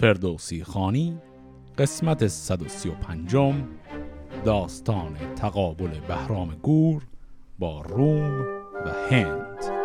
[0.00, 1.18] فردوسی خانی
[1.78, 3.36] قسمت 135
[4.44, 7.02] داستان تقابل بهرام گور
[7.58, 8.40] با روم
[8.86, 9.79] و هند.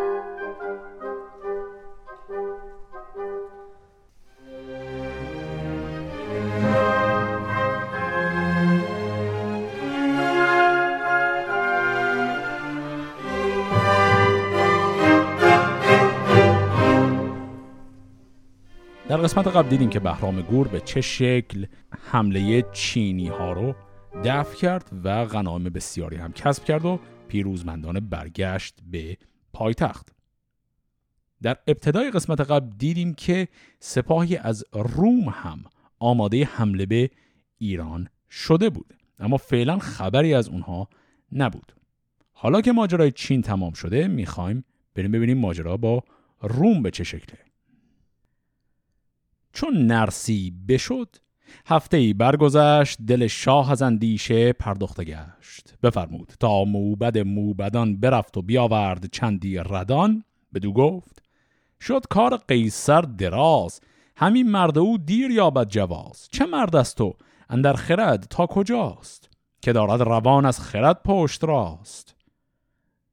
[19.25, 21.65] قسمت قبل دیدیم که بهرام گور به چه شکل
[22.11, 23.75] حمله چینی ها رو
[24.23, 29.17] دفع کرد و غنایم بسیاری هم کسب کرد و پیروزمندانه برگشت به
[29.53, 30.15] پایتخت.
[31.41, 33.47] در ابتدای قسمت قبل دیدیم که
[33.79, 35.63] سپاهی از روم هم
[35.99, 37.09] آماده حمله به
[37.57, 40.89] ایران شده بود اما فعلا خبری از اونها
[41.31, 41.75] نبود.
[42.31, 44.63] حالا که ماجرای چین تمام شده می‌خوایم
[44.95, 46.03] بریم ببینیم ماجرا با
[46.41, 47.54] روم به چه شکله.
[49.55, 51.15] چون نرسی بشد
[51.65, 55.73] هفته ای برگذشت دل شاه از اندیشه پرداخته گشت.
[55.83, 60.23] بفرمود تا موبد موبدان برفت و بیاورد چندی ردان.
[60.53, 61.23] بدو گفت
[61.81, 63.81] شد کار قیصر دراز
[64.17, 66.27] همین مرد او دیر یابد جواز.
[66.31, 67.13] چه مرد است تو
[67.49, 69.29] اندر خرد تا کجاست؟
[69.61, 72.15] که دارد روان از خرد پشت راست.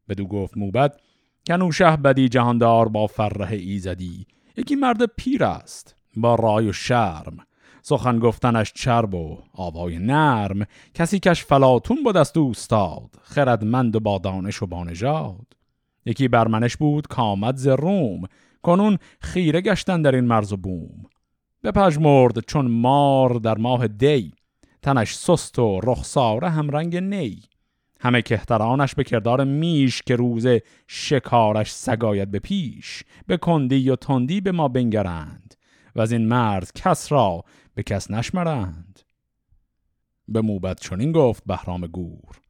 [0.08, 1.00] بدو گفت موبد
[1.46, 4.26] کنوشه بدی جهاندار با فرح ایزدی
[4.56, 6.01] یکی مرد پیر است.
[6.16, 7.36] با رای و شرم.
[7.82, 10.66] سخن گفتنش چرب و آوای نرم.
[10.94, 15.46] کسی کش فلاتون بود از دوستاد خردمند و با دانش و بانژاد
[16.06, 18.22] یکی برمنش بود کامد ز روم.
[18.62, 21.06] کنون خیره گشتن در این مرز و بوم.
[21.64, 24.32] بپژمرد چون مار در ماه دی.
[24.82, 27.42] تنش سست و رخساره هم رنگ نی.
[28.00, 30.46] همه کهترانش به کردار میش که روز
[30.86, 33.04] شکارش سگاید به پیش.
[33.26, 35.54] به کندی و تندی به ما بنگرند.
[35.96, 39.00] و از این مرز کس را به کس نشمرند.
[40.28, 42.40] به موبت چنین گفت بهرام گور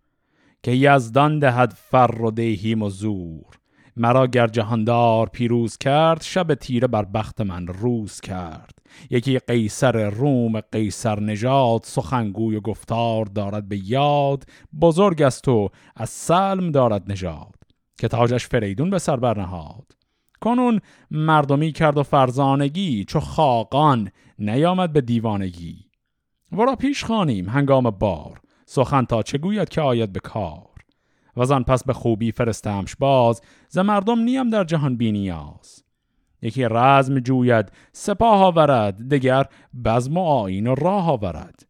[0.63, 3.59] که یزدان دهد فر و دیهیم و زور.
[3.97, 8.79] مرا گر جهاندار پیروز کرد شب تیره بر بخت من روز کرد.
[9.11, 14.45] یکی قیصر روم قیصر نژاد سخنگوی و گفتار دارد به یاد.
[14.81, 17.55] بزرگ است و از سلم دارد نژاد
[17.99, 19.93] که تاجش فریدون به سر برنهاد.
[20.43, 20.81] کنون
[21.11, 25.77] مردمی کرد و فرزانگی چو خاقان نیامد به دیوانگی.
[26.53, 30.73] ورا پیش خانیم هنگام بار سخن تا چه گوید که آید به کار.
[31.37, 35.85] و آن پس به خوبی فرستمش باز ز مردم نیم در جهان بینیاز
[36.43, 39.47] یکی رزم جوید سپاه آورد دگر
[39.85, 41.67] بزم و آین و راه آورد.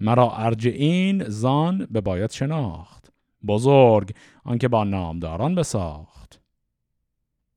[0.00, 3.12] مرا ارج این زان به باید شناخت.
[3.46, 6.21] بزرگ آنکه با نامداران بساخت.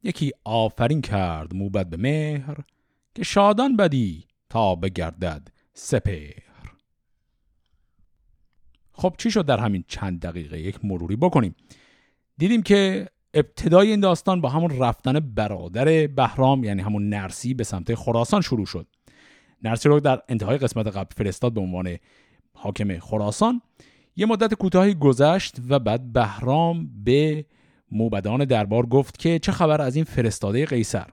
[0.06, 2.58] یکی آفرین کرد موبد به مهر
[3.16, 6.46] که شادان بدی تا بگردد سپهر.
[8.92, 11.56] خب چی شد در همین چند دقیقه؟ یک مروری بکنیم.
[12.38, 17.96] دیدیم که ابتدای این داستان با همون رفتن برادر بهرام یعنی همون نرسی به سمت
[17.96, 18.88] خراسان شروع شد.
[19.64, 21.98] نرسی رو در انتهای قسمت قبل فرستاد به عنوان
[22.54, 23.62] حاکم خراسان.
[24.16, 27.46] یه مدت کوتاهی گذشت و بعد بهرام به
[27.96, 31.08] موبدان دربار گفت که چه خبر از این فرستاده قیصر.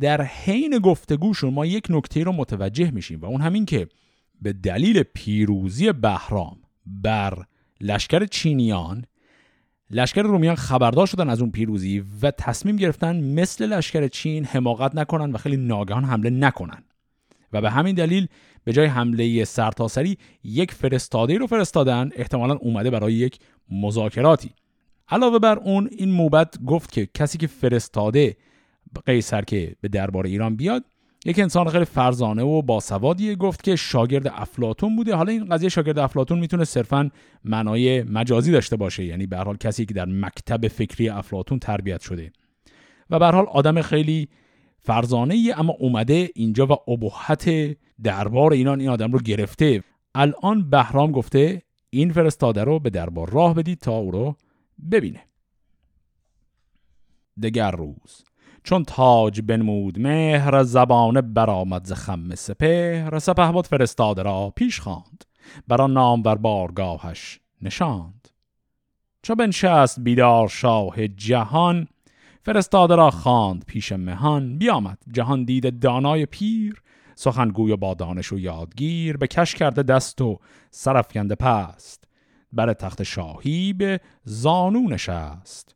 [0.00, 3.88] در حین گفتگوشون ما یک نکته رو متوجه میشیم و اون همین که
[4.42, 7.44] به دلیل پیروزی بهرام بر
[7.80, 9.04] لشکر چینیان
[9.90, 15.32] لشکر رومیان خبردار شدن از اون پیروزی و تصمیم گرفتن مثل لشکر چین حماقت نکنن
[15.32, 16.84] و خیلی ناگهان حمله نکنن.
[17.52, 18.26] و به همین دلیل
[18.64, 23.38] به جای حمله سرتاسری یک فرستاده رو فرستادن احتمالا اومده برای یک
[23.70, 24.50] مذاکراتی.
[25.14, 28.36] علاوه بر اون این موبت گفت که کسی که فرستاده
[29.06, 30.84] قیصر که به دربار ایران بیاد
[31.24, 33.34] یک انسان خیلی فرزانه و باسوادیه.
[33.34, 35.14] گفت که شاگرد افلاتون بوده.
[35.14, 37.10] حالا این قضیه شاگرد افلاتون می‌تونه صرفا
[37.44, 39.04] معنای مجازی داشته باشه.
[39.04, 42.32] یعنی به حال کسی که در مکتب فکری افلاتون تربیت شده.
[43.10, 44.28] و به حال آدم خیلی
[44.78, 49.82] فرزانه ای اما اومده اینجا و ابهت دربار ایران این آدم رو گرفته.
[50.14, 54.36] الان بهرام گفته این فرستاده رو به دربار راه بدید تا او رو
[54.90, 55.24] ببینه.
[57.42, 58.24] دگر روز
[58.64, 65.24] چون تاج بنمود مهر زبانه برآمد ز خم سپهر سپه بود فرستاده را پیش خواند
[65.68, 68.28] بر نام بر بارگاهش نشاند.
[69.22, 71.88] چو بنشست بیدار شاه جهان
[72.42, 74.58] فرستاده را خواند پیش مهان.
[74.58, 76.82] بیامد جهان دید دانای پیر
[77.14, 80.38] سخنگوی با دانش و یادگیر به کش کرده دست و
[80.70, 82.03] سرفکنده پست.
[82.54, 85.74] بر تخت شاهی به زانو نشست.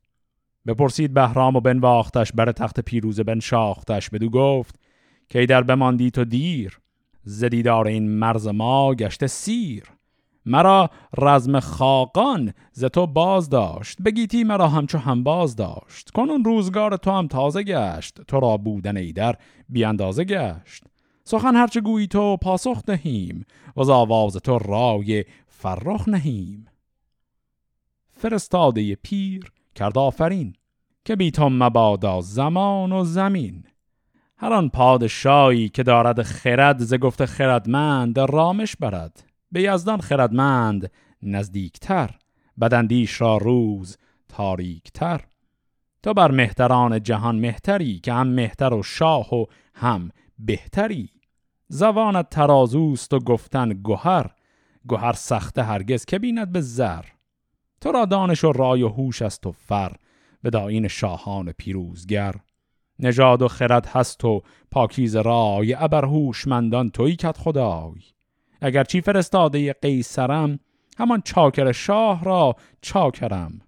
[0.66, 4.80] بپرسید بهرام و بنواختش بر تخت پیروزه بنشاختش بدو گفت
[5.28, 6.80] که در بماندی تو دیر؟
[7.24, 9.84] زدیدار این مرز ما گشته سیر.
[10.46, 16.10] مرا رزم خاقان ز تو باز داشت بگیتی مرا همچو هم باز داشت.
[16.10, 19.34] کنون روزگار تو هم تازه گشت تو را بودن ایدر
[19.68, 20.84] بیاندازه گشت.
[21.24, 23.44] سخن هرچه گویی تو پاسخ دهیم
[23.76, 25.24] و از آواز تو رای
[25.60, 26.66] فرخ نهیم.
[28.10, 30.54] فرستاده پیر کرد آفرین
[31.04, 33.64] که بی تو مبادا زمان و زمین.
[34.36, 39.24] هر آن پادشاهی که دارد خرد ز گفت خردمند رامش برد.
[39.52, 40.90] به یزدان خردمند
[41.22, 42.10] نزدیکتر
[42.60, 43.96] بدندیش را روز
[44.28, 45.20] تاریکتر.
[46.02, 49.44] تو بر مهتران جهان مهتری که هم مهتر و شاه و
[49.74, 51.10] هم بهتری.
[51.68, 54.37] زبانت ترازوست و گفتن گوهر
[54.86, 57.04] گوهر سخته هرگز که بیند به زر.
[57.80, 59.92] تو را دانش و رای و هوش است و فر
[60.42, 62.34] به داین شاهان پیروزگر.
[62.98, 68.00] نژاد و خرد هست و پاکیز رای ابر هوشمندان تویی کت خدای.
[68.60, 70.58] اگر چی فرستاده قیصرم
[70.98, 73.60] همان چاکر شاه را چاکرم.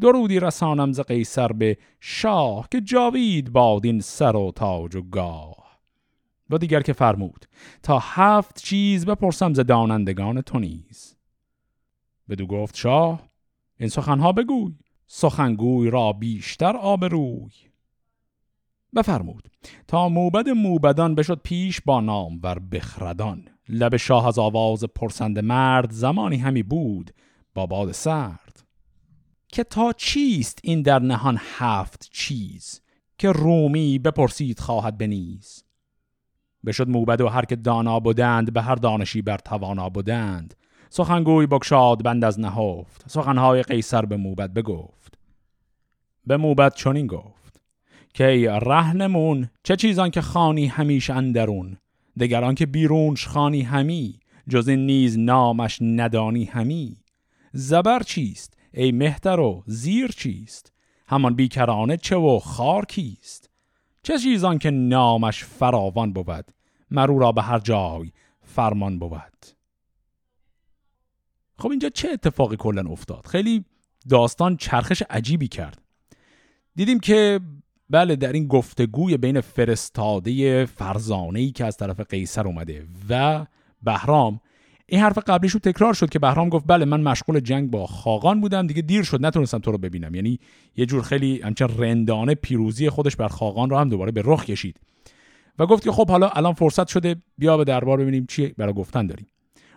[0.00, 5.63] درودی رسانم ز قیصر به شاه که جاوید باد این سر و تاج و گاه.
[6.50, 7.46] و دیگر که فرمود
[7.82, 11.16] تا هفت چیز بپرسم ز دانندگان تو نیز.
[12.28, 13.28] بدو گفت شاه
[13.80, 14.74] این سخنها بگوی
[15.06, 17.50] سخنگوی را بیشتر آبروی.
[18.94, 19.50] بفرمود
[19.86, 23.48] تا موبد موبدان بشد پیش با نام ور بخردان.
[23.68, 27.10] لب شاه از آواز پرسند مرد زمانی همی بود
[27.54, 28.64] با باد سرد.
[29.48, 32.80] که تا چیست این در نهان هفت چیز
[33.18, 35.64] که رومی بپرسید خواهد بنیز
[36.66, 40.54] بشد موبد و هر که دانا بودند به هر دانشی بر توانا بودند
[40.90, 45.18] سخنگوی بکشاد بند از نهفت سخنهای قیصر به موبد بگفت.
[46.26, 47.60] به موبد چنین گفت
[48.14, 51.76] که ای رهنمون چه چیزان که خانی همیش اندرون؟
[52.20, 56.96] دگران که بیرونش خانی همی جز این نیز نامش ندانی همی.
[57.52, 60.72] زبر چیست؟ ای مهتر و زیر چیست؟
[61.08, 63.50] همان بیکرانه چه و خار کیست؟
[64.04, 66.50] چه چیزان که نامش فراوان بود
[66.90, 68.12] مرو را به هر جای
[68.42, 69.46] فرمان بود.
[71.58, 73.64] خب اینجا چه اتفاقی کلا افتاد؟ خیلی
[74.08, 75.82] داستان چرخش عجیبی کرد.
[76.76, 77.40] دیدیم که
[77.90, 83.46] بله در این گفتگوی بین فرستاده فرزانه ای که از طرف قیصر اومده و
[83.82, 84.40] بهرام
[84.86, 88.40] این حرف قبلیش رو تکرار شد که بهرام گفت بله من مشغول جنگ با خاقان
[88.40, 88.66] بودم.
[88.66, 90.14] دیگه دیر شد نتونستم تو رو ببینم.
[90.14, 90.38] یعنی
[90.76, 94.80] یه جور خیلی همچنین رندانه پیروزی خودش بر خاقان رو هم دوباره به رخ کشید.
[95.58, 99.06] و گفت که خب حالا الان فرصت شده بیا به دربار ببینیم چی برای گفتن
[99.06, 99.26] داریم.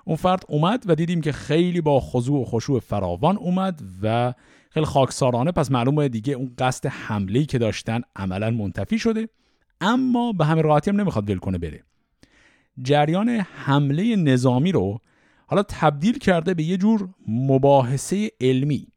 [0.06, 4.34] اون فرد اومد و دیدیم که خیلی با خضوع و خشوع فراوان اومد و
[4.70, 5.52] خیلی خاکسارانه.
[5.52, 9.30] پس معلومه دیگه اون قصد حمله که داشتن عملا منتفی شده
[9.82, 11.84] اما به همه راحتی هم نمی‌خواد ول کنه بره.
[12.82, 15.00] جریان حمله نظامی رو
[15.48, 18.88] حالا تبدیل کرده به یه جور مباحثه علمی.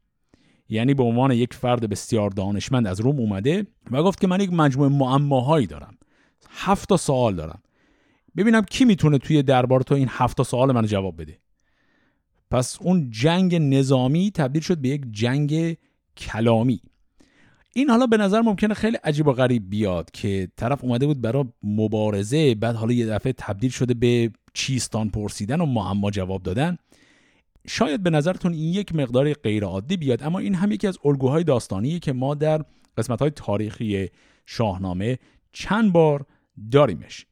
[0.69, 4.53] یعنی به عنوان یک فرد بسیار دانشمند از روم اومده و گفت که من یک
[4.53, 5.97] مجموعه معماهایی دارم.
[6.49, 7.61] هفت تا سوال دارم.
[8.37, 11.39] ببینم کی می‌تونه توی دربار تو این هفت سوال من جواب بده.
[12.51, 15.77] پس اون جنگ نظامی تبدیل شد به یک جنگ
[16.17, 16.81] کلامی.
[17.73, 21.45] این حالا به نظر ممکنه خیلی عجیب و غریب بیاد که طرف اومده بود برای
[21.63, 26.77] مبارزه بعد حالا یه دفعه تبدیل شده به چیستان پرسیدن و معما جواب دادن.
[27.67, 31.43] شاید به نظرتون این یک مقدار غیر عادی بیاد اما این هم یکی از الگوهای
[31.43, 32.65] داستانیه که ما در
[32.97, 34.09] قسمت های تاریخی
[34.45, 35.19] شاهنامه
[35.51, 36.25] چند بار
[36.71, 37.25] داریمش.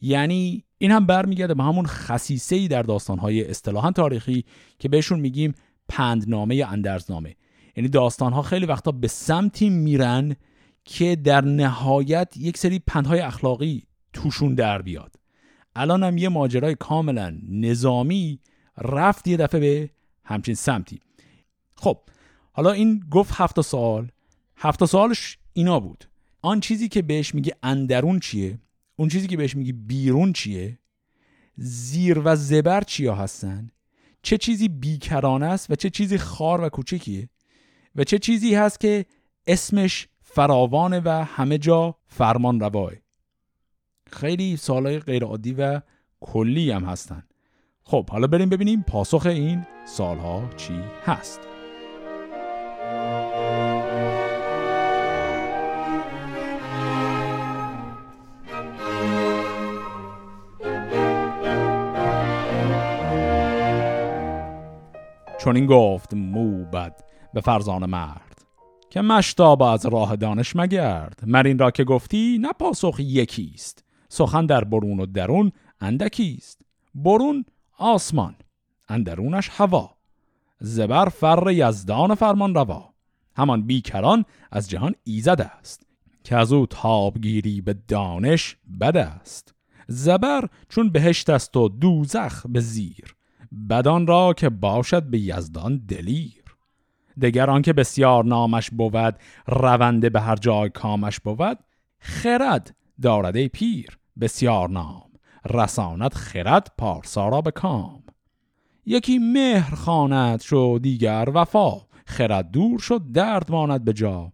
[0.00, 4.44] یعنی این هم برمیگرده به همون خصیصه ای در داستانهای اصطلاحا تاریخی
[4.78, 5.54] که بهشون میگیم
[5.88, 7.36] پندنامه یا اندرزنامه.
[7.76, 10.36] یعنی داستانها خیلی وقتا به سمتی میرن
[10.84, 15.16] که در نهایت یک سری پندهای اخلاقی توشون در بیاد.
[15.76, 18.40] الان هم یه ماجرای کاملا نظامی
[18.78, 19.90] رفت یه دفعه به
[20.24, 21.00] همچین سمتی.
[21.76, 21.98] خب
[22.52, 24.10] حالا این گفت هفت سال
[24.56, 26.04] هفت سالش اینا بود.
[26.42, 28.58] آن چیزی که بهش میگه اندرون چیه؟
[28.96, 30.78] اون چیزی که بهش میگی بیرون چیه؟
[31.56, 33.70] زیر و زبر چیا هستن؟
[34.22, 37.28] چه چیزی بیکرانه است و چه چیزی خار و کوچکیه؟
[37.96, 39.06] و چه چیزی هست که
[39.46, 42.92] اسمش فراوانه و همه جا فرمان رواه
[44.10, 45.80] خیلی سالهای غیر عادی و
[46.20, 47.22] کلی هم هستن.
[47.84, 51.40] خب حالا بریم ببینیم پاسخ این سالها چی هست.
[65.38, 68.32] چون این گفت موبد به فرزان مرد
[68.90, 71.20] که مشتاب از راه دانش مگرد.
[71.26, 76.62] مرین را که گفتی نه پاسخ یکیست سخن در برون و درون اندکیست.
[76.94, 77.44] برون
[77.78, 78.34] آسمان
[78.88, 79.96] اندرونش هوا.
[80.60, 82.94] زبر فر یزدان فرمان روا.
[83.36, 85.86] همان بیکران از جهان ایزد است
[86.24, 89.54] که از او تابگیری به دانش بد است.
[89.88, 93.16] زبر چون بهشت است و دوزخ به زیر
[93.68, 96.41] بدان را که باشد به یزدان دلیر.
[97.20, 99.16] دگر آنکه بسیار نامش بود
[99.46, 101.58] رونده به هر جای کامش بود
[101.98, 105.12] خرد دارد پیر بسیار نام
[105.50, 108.02] رساند خرد پارسا را به کام.
[108.86, 114.32] یکی مهر خواند شو دیگر وفا خرد دور شد درد ماند به جا.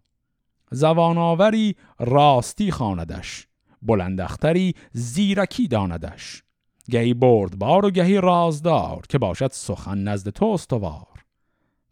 [0.71, 3.47] زواناوری راستی خواندش
[3.81, 6.43] بلندختری زیرکی داندش.
[6.89, 11.08] گهی بردبار و گهی رازدار که باشد سخن نزد تو استوار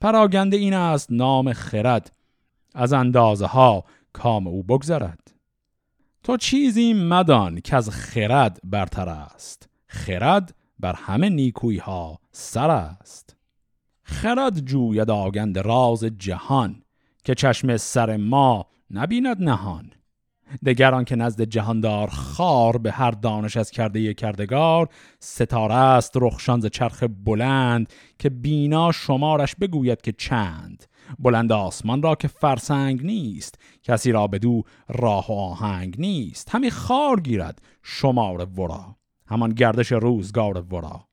[0.01, 2.17] پراگنده این است نام خرد.
[2.75, 5.33] از اندازه ها کام او بگذرد.
[6.23, 9.69] تو چیزی مدان که از خرد برتر است.
[9.87, 13.35] خرد بر همه نیکوی ها سر است.
[14.03, 16.83] خرد جوید آگند راز جهان
[17.23, 19.91] که چشم سر ما نبیند نهان.
[20.65, 24.89] دگران که نزد جهاندار خار به هر دانش از کرده کردگار
[25.19, 30.85] ستاره است رخشان ز چرخ بلند که بینا شمارش بگوید که چند.
[31.19, 36.55] بلند آسمان را که فرسنگ نیست کسی را بدو راه و آهنگ نیست.
[36.55, 38.95] همی خار گیرد شمار ورا
[39.27, 41.07] همان گردش روزگار ورا.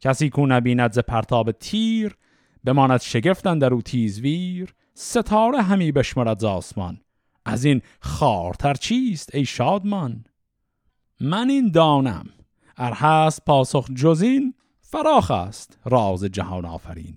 [0.00, 2.16] کسی کو نبیند ز پرتاب تیر
[2.64, 4.74] بماند شگفتن در او تیزویر.
[4.94, 7.00] ستاره همی بشمرد ز آسمان
[7.44, 10.24] از این خارتر چیست ای شادمان؟
[11.20, 12.26] من این دانم
[12.76, 17.14] ار هست پاسخ جزین فراخ است راز جهان آفرین.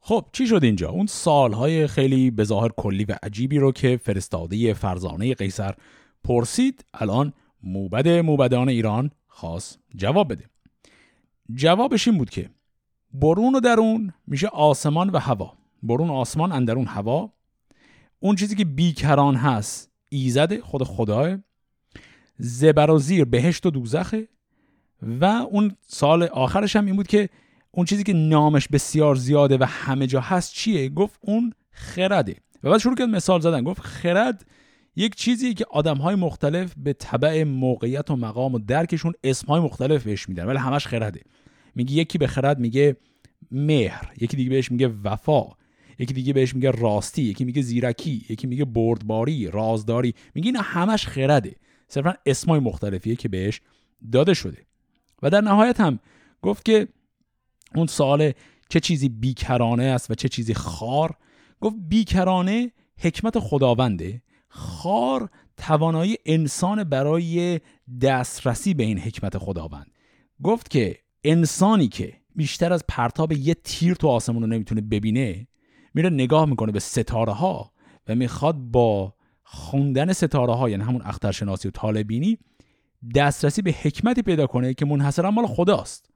[0.00, 4.74] خب چی شد اینجا؟ اون سالهای خیلی به ظاهر کلی و عجیبی رو که فرستاده
[4.74, 5.74] فرزانه قیصر
[6.24, 10.44] پرسید الان موبد موبدان ایران خاص جواب بده.
[11.54, 12.50] جوابش این بود که
[13.14, 15.52] برون و درون میشه آسمان و هوا.
[15.82, 17.32] برون آسمان اندرون هوا
[18.22, 21.38] اون چیزی که بیکران هست ایزد خود خداه
[22.38, 24.28] زبر و زیر بهشت و دوزخه
[25.02, 27.28] و اون سال آخرش هم این بود که
[27.70, 32.70] اون چیزی که نامش بسیار زیاده و همه جا هست چیه؟ گفت اون خرده و
[32.70, 33.62] بعد شروع کرد مثال زدن.
[33.64, 34.46] گفت خرد
[34.96, 39.60] یک چیزی که آدم های مختلف به طبع موقعیت و مقام و درکشون اسم های
[39.60, 41.20] مختلف بهش میدن ولی همش خرده.
[41.74, 42.96] میگه یکی به خرد میگه
[43.50, 45.61] مهر یکی دیگه بهش میگه وفا.
[46.02, 50.14] یکی دیگه بهش میگه راستی یکی میگه زیرکی یکی میگه بردباری رازداری.
[50.34, 51.56] میگه اینا همش خرده.
[51.88, 53.60] صرفا اسمای مختلفیه که بهش
[54.12, 54.66] داده شده.
[55.22, 55.98] و در نهایت هم
[56.42, 56.88] گفت که
[57.74, 58.32] اون سوال
[58.68, 61.16] چه چیزی بیکرانه است و چه چیزی خار؟
[61.60, 64.22] گفت بیکرانه حکمت خداونده.
[64.48, 67.60] خار توانایی انسان برای
[68.00, 69.90] دسترسی به این حکمت خداوند.
[70.42, 75.46] گفت که انسانی که بیشتر از پرتاب یه تیر تو آسمون رو نمی‌تونه ببینه
[75.94, 77.72] میره نگاه می‌کنه به ستاره ها
[78.08, 82.38] و می‌خواد با خوندن ستاره ها یعنی همون اخترشناسی و طالبینی
[83.14, 86.10] دسترسی به حکمتی پیدا کنه که منحصرا مال خداست.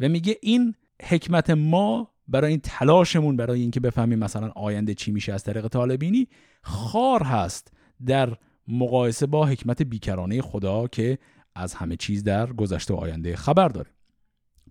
[0.00, 5.32] و میگه این حکمت ما برای این تلاشمون برای اینکه بفهمیم مثلا آینده چی میشه
[5.32, 6.28] از طریق طالبینی
[6.62, 7.72] خار هست
[8.06, 8.36] در
[8.68, 11.18] مقایسه با حکمت بیکرانه خدا که
[11.54, 13.90] از همه چیز در گذشته و آینده خبر داره.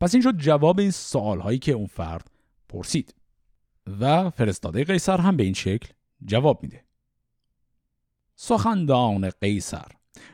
[0.01, 2.31] پس این شد جواب این سوال هایی که اون فرد
[2.69, 3.13] پرسید.
[3.99, 5.89] و فرستاده قیصر هم به این شکل
[6.25, 6.81] جواب میده.
[8.35, 9.87] سخندان قیصر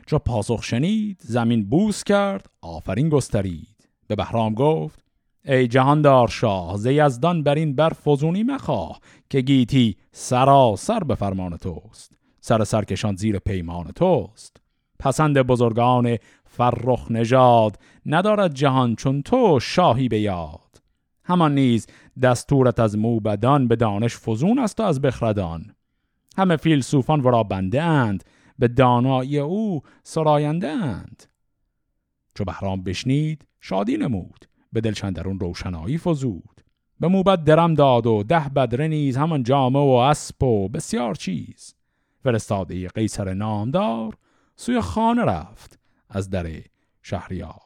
[0.06, 3.88] چو پاسخ شنید زمین بوس کرد آفرین گسترید.
[4.06, 5.04] به بهرام گفت
[5.44, 11.56] ای جهاندار شاه ز یزدان بر این بر فزونی مخواه که گیتی سراسر به فرمان
[11.56, 12.18] توست.
[12.40, 14.56] سر سرکشان زیر پیمان توست.
[14.98, 20.61] پسند بزرگان فرخ نژاد ندارد جهان چون تو شاهی به یاد.
[21.32, 21.86] همان نیز
[22.22, 25.74] دستورت از موبدان به دانش فزون است و از بخردان.
[26.36, 28.24] همه فیلسوفان ورا بنده اند
[28.58, 31.22] به دانایی او سراینده اند.
[32.34, 36.60] چو بهرام بشنید شادی نمود به دلچندرون روشنایی فزود.
[37.00, 41.74] به موبد درم داد و ده بدره نیز همان جامه و اسب و بسیار چیز.
[42.22, 44.16] فرستاده قیصر نامدار
[44.56, 45.78] سوی خانه رفت
[46.10, 46.46] از در
[47.02, 47.61] شهریار.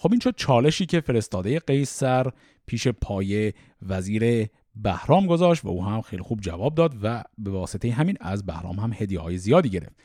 [0.00, 2.26] خب این شد چالشی که فرستاده قیصر
[2.66, 3.52] پیش پای
[3.82, 8.46] وزیر بهرام گذاشت و او هم خیلی خوب جواب داد و به واسطه همین از
[8.46, 9.96] بهرام هم هدیه های زیادی گرفت.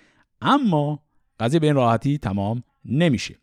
[0.42, 1.04] اما
[1.40, 3.36] قضیه به این راحتی تمام نمیشه.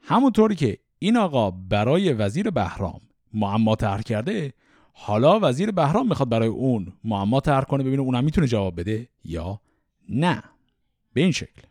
[0.00, 3.00] همونطوری که این آقا برای وزیر بهرام
[3.34, 4.52] معما طرح کرده
[4.92, 9.60] حالا وزیر بهرام می‌خواد برای اون معما طرح کنه ببینه اونم می‌تونه جواب بده یا
[10.08, 10.42] نه.
[11.12, 11.62] به این شکل.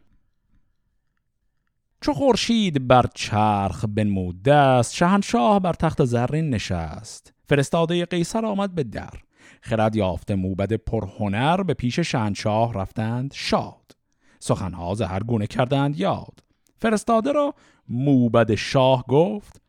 [2.01, 7.34] چو خورشید بر چرخ بنمود دست شهنشاه بر تخت زرین نشست.
[7.50, 9.13] فرستاده قیصر آمد به در.
[9.62, 13.92] خرد یافته موبد پرهنر به پیش شهنشاه رفتند شاد.
[14.39, 16.39] سخنها هر گونه کردند یاد.
[16.75, 17.54] فرستاده را
[17.89, 19.62] موبد شاه گفت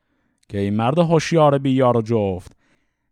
[0.49, 2.53] که این مرد هوشیار بیار و جفت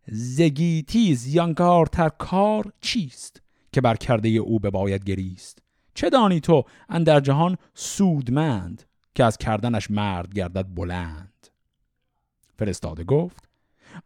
[0.07, 5.59] زگیتی زیانکارتر کار چیست که بر کرده او به باید گریست؟
[5.93, 8.83] چه دانی تو اندر جهان سودمند؟
[9.17, 11.47] که از کردنش مرد گردد بلند.
[12.55, 13.49] فرستاده گفت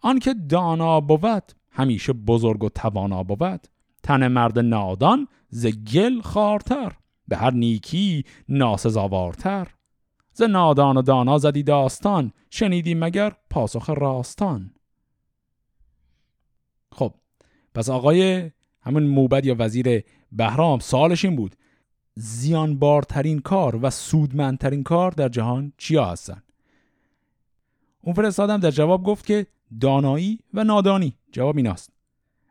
[0.01, 3.67] آنکه دانا بود همیشه بزرگ و توانا بود.
[4.03, 6.91] تن مرد نادان ز گل خارتر
[7.27, 9.67] به هر نیکی ناسزاوارتر.
[10.33, 14.73] ز نادان و دانا زدی داستان شنیدی مگر پاسخ راستان.
[16.91, 17.13] خب
[17.75, 18.51] پس آقای
[18.81, 21.55] همون موبد یا وزیر بهرام سالش این بود.
[22.15, 26.43] زیانبارترین کار و سودمندترین کار در جهان چیا هستن؟
[28.01, 29.47] اون فرستادم در جواب گفت که
[29.79, 31.17] دانایی و نادانی.
[31.31, 31.91] جواب ایناست.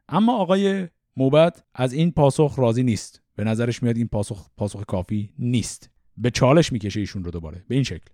[0.09, 3.23] اما آقای موبد از این پاسخ راضی نیست.
[3.37, 5.91] به نظرش میاد این پاسخ پاسخ کافی نیست.
[6.17, 7.65] به چالش می‌کشه ایشون رو دوباره.
[7.69, 8.11] به این شکل.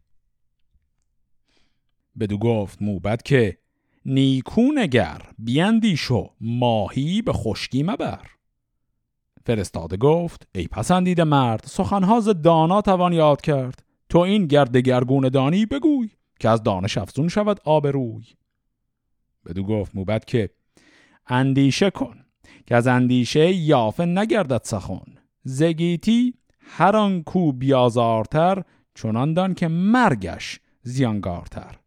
[2.18, 3.58] بدو گفت موبد که
[4.04, 8.35] نیکونگر بیندیشو ماهی به خشکی مبر.
[9.46, 13.82] فرستاده گفت ای پسندیده مرد سخنها ز دانا توان یاد کرد.
[14.08, 16.10] تو این گرد گرگون دانی بگوی
[16.40, 18.24] که از دانش افزون شود آبروی.
[19.46, 20.50] بدو گفت موبد که
[21.26, 22.24] اندیشه کن
[22.66, 25.18] که از اندیشه یافه نگردد سخن.
[25.44, 28.62] زگیتی هر آن کو بیازارتر
[28.94, 31.78] چنان دان که مرگش زیانگارتر.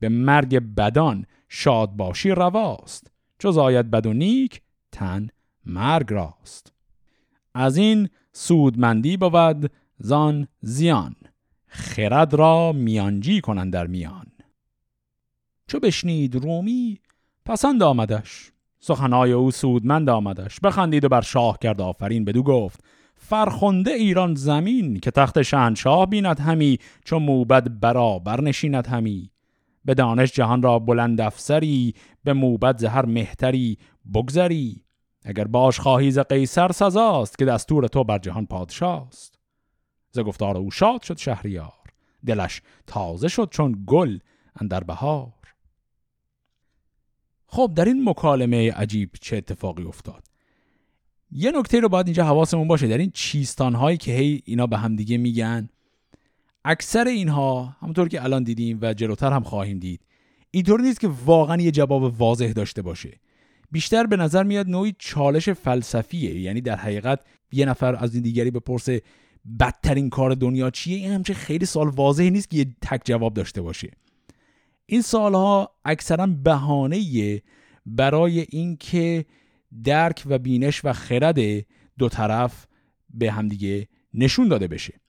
[0.00, 5.28] به مرگ بدان شاد باشی رواست چو زاید بد نیک تن
[5.66, 6.77] مرگ راست.
[7.58, 11.14] از این سودمندی بود زان زیان
[11.66, 14.26] خرد را میانجی کنند در میان.
[15.66, 17.00] چو بشنید رومی
[17.44, 18.52] پسند آمدش.
[18.80, 20.60] سخنهای او سودمند آمدش.
[20.60, 22.24] بخندید و بر شاه کرد آفرین.
[22.24, 29.30] بدو گفت فرخنده ایران زمین که تخت شهنشاه بیند همی چو موبد برابر نشیند همی.
[29.84, 31.94] به دانش جهان را بلند افسری
[32.24, 33.78] به موبد زهر مهتری
[34.14, 34.87] بگذری.
[35.28, 39.38] اگر باش خواهی ز قیصر سزاست که دستور تو بر جهان پادشاست.
[40.10, 41.72] ز گفتار او شاد شد شهریار
[42.26, 44.18] دلش تازه شد چون گل
[44.60, 45.32] اندر بهار.
[47.46, 50.24] خب در این مکالمه عجیب چه اتفاقی افتاد؟
[51.30, 54.78] یه نکته رو باید اینجا حواسمون باشه در این چیستان هایی که هی اینا به
[54.78, 55.68] هم دیگه میگن
[56.64, 60.00] اکثر اینها همونطور که الان دیدیم و جلوتر هم خواهیم دید
[60.50, 63.20] اینطور نیست که واقعا یه جواب واضح داشته باشه.
[63.70, 66.40] بیشتر به نظر میاد نوعی چالش فلسفیه.
[66.40, 67.20] یعنی در حقیقت
[67.52, 69.02] یه نفر از این دیگری بپرسه
[69.60, 73.62] بدترین کار دنیا چیه؟ این همچه خیلی سال واضحی نیست که یه تک جواب داشته
[73.62, 73.90] باشه.
[74.86, 77.42] این سالها اکثرا بهانه
[77.86, 79.24] برای اینکه
[79.84, 81.38] درک و بینش و خرد
[81.98, 82.66] دو طرف
[83.10, 85.00] به همدیگه نشون داده بشه.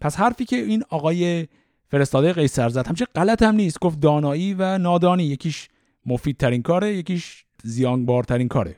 [0.00, 1.48] پس حرفی که این آقای
[1.88, 3.80] فرستاده قیصر زد همچه غلط هم نیست.
[3.80, 5.68] گفت دانایی و نادانی یکیش
[6.06, 8.76] مفیدترین کاره یکیش زیانبارترین کاره.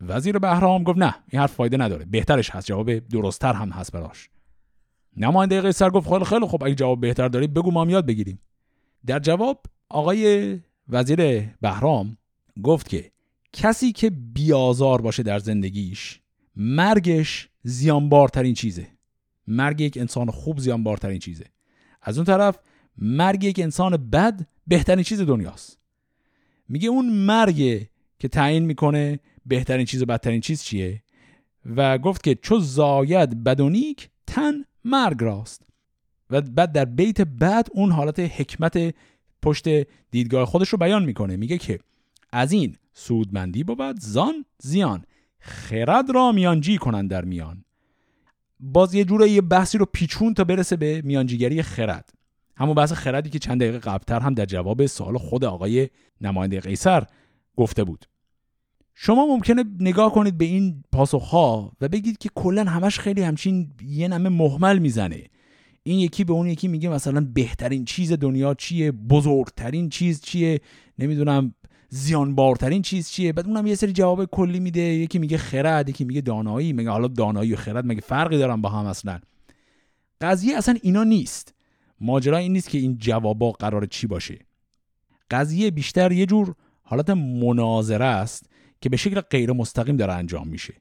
[0.00, 2.04] وزیر بهرام گفت نه این حرف فایده نداره.
[2.04, 4.28] بهترش هست جواب درستتر هم هست براش.
[5.16, 8.40] نماینده قیصر گفت خیلی خیلی خب اگه جواب بهتر داری بگو ما یاد بگیریم.
[9.06, 12.16] در جواب آقای وزیر بهرام
[12.62, 13.10] گفت که
[13.52, 16.20] کسی که بیازار باشه در زندگیش
[16.56, 18.86] مرگش زیانبارترین چیزه.
[19.46, 21.46] مرگ یک انسان خوب زیانبارترین چیزه.
[22.02, 22.58] از اون طرف
[22.98, 25.78] مرگ یک انسان بد بهترین چیز دنیاست.
[26.68, 31.02] میگه اون مرگ که تعیین می‌کنه بهترین چیز و بدترین چیز چیه؟
[31.76, 35.62] و گفت که چو زاید بدونیک تن مرگ راست.
[36.30, 38.94] و بعد در بیت بعد اون حالت حکمت
[39.42, 39.68] پشت
[40.10, 41.36] دیدگاه خودش رو بیان می‌کنه.
[41.36, 41.78] میگه که
[42.32, 45.04] از این سودمندی بود زان زیان
[45.38, 47.64] خرد را میانجی کنن در میان.
[48.60, 52.12] باز یه جوره یه بحثی رو پیچون تا برسه به میانجیگری خرد.
[52.58, 55.88] همون بحث خردی که چند دقیقه قبلتر هم در جواب سوال خود آقای
[56.20, 57.04] نماینده قیصر
[57.56, 58.04] گفته بود.
[58.94, 64.08] شما ممکنه نگاه کنید به این پاسخها و بگید که کلا همش خیلی همچین یه
[64.08, 65.24] نمه محمل می‌زنه.
[65.82, 70.60] این یکی به اون یکی میگه مثلا بهترین چیز دنیا چیه؟ بزرگترین چیز چیه؟
[70.98, 71.54] نمی‌دونم
[71.88, 74.80] زیانبارترین چیز چیه؟ بعد اونم یه سری جواب کلی میده.
[74.80, 76.72] یکی میگه خرد یکی میگه دانایی.
[76.72, 79.18] میگه حالا دانایی و خرد مگه فرقی دارن با هم اصلا؟
[80.20, 81.54] قضیه اصلا اینا نیست.
[82.00, 84.38] ماجرا این نیست که این جوابا قرار چی باشه.
[85.30, 90.74] قضیه بیشتر یه جور حالت مناظره است که به شکل غیر مستقیم داره انجام میشه.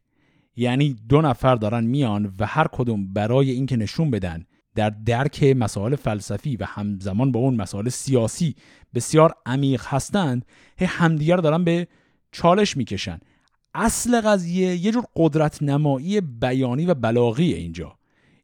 [0.56, 5.96] یعنی دو نفر دارن میان و هر کدوم برای اینکه نشون بدن در درک مسائل
[5.96, 8.56] فلسفی و همزمان با اون مسائل سیاسی
[8.94, 10.46] بسیار عمیق هستند
[10.78, 11.88] هی همدیگر دارن به
[12.32, 13.20] چالش می‌کشن.
[13.74, 17.98] اصل قضیه یه جور قدرت نمایی بیانی و بلاغی اینجا.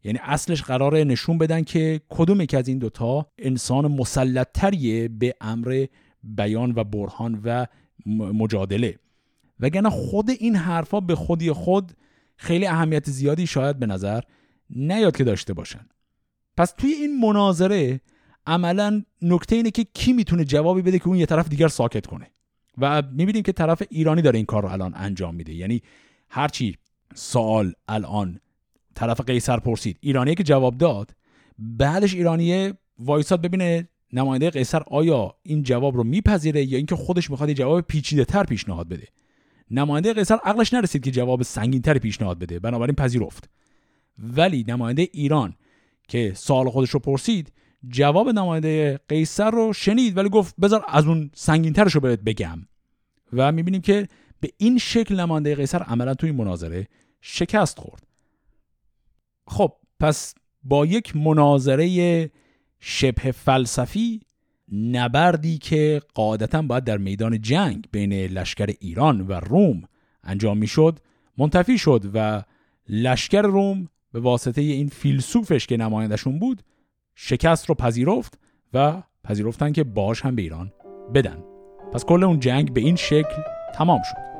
[0.03, 5.85] یعنی اصلش قراره نشون بدن که کدوم که از این دوتا انسان مسلطتریه به امر
[6.23, 7.65] بیان و برهان و
[8.05, 8.99] مجادله.
[9.59, 11.91] وگرنه خود این حرفا به خودی خود
[12.35, 14.21] خیلی اهمیت زیادی شاید به نظر
[14.69, 15.85] نیاد که داشته باشن.
[16.57, 18.01] پس توی این مناظره
[18.47, 22.27] عملا نکته اینه که کی می‌تونه جوابی بده که اون یه طرف دیگر ساکت کنه.
[22.77, 25.53] و می‌بینیم که طرف ایرانی داره این کار رو الان انجام میده.
[25.53, 25.81] یعنی
[26.29, 26.77] هرچی
[27.15, 28.39] سوال الان
[28.95, 29.97] طرف قیصر پرسید.
[30.01, 31.11] ایرانی که جواب داد؟
[31.59, 37.49] بعدش ایرانی وایساد ببینه نماینده قیصر آیا این جواب رو میپذیره یا اینکه خودش می‌خواد
[37.49, 39.07] یه جواب پیچیده تر پیشنهاد بده.
[39.71, 42.59] نماینده قیصر عقلش نرسید که جواب سنگین تر پیشنهاد بده.
[42.59, 43.49] بنابراین پذیرفت.
[44.17, 45.55] ولی نماینده ایران
[46.07, 47.53] که سوال خودش رو پرسید
[47.87, 52.59] جواب نماینده قیصر رو شنید ولی گفت بذار از اون سنگین ترش رو بهت بگم.
[53.33, 54.07] و می‌بینیم که
[54.39, 56.87] به این شکل نماینده قیصر عملا توی مناظره
[57.21, 58.07] شکست خورد.
[59.47, 62.31] خب پس با یک مناظره
[62.79, 64.21] شبه فلسفی
[64.71, 69.83] نبردی که قاعدتا باید در میدان جنگ بین لشکر ایران و روم
[70.23, 70.99] انجام می‌شد
[71.37, 72.43] منتفی شد و
[72.89, 76.61] لشکر روم به واسطه این فیلسوفش که نمایندشون بود
[77.15, 78.39] شکست رو پذیرفت
[78.73, 80.73] و پذیرفتن که باش هم به ایران
[81.13, 81.43] بدن.
[81.93, 83.41] پس کل اون جنگ به این شکل
[83.73, 84.32] تمام شد.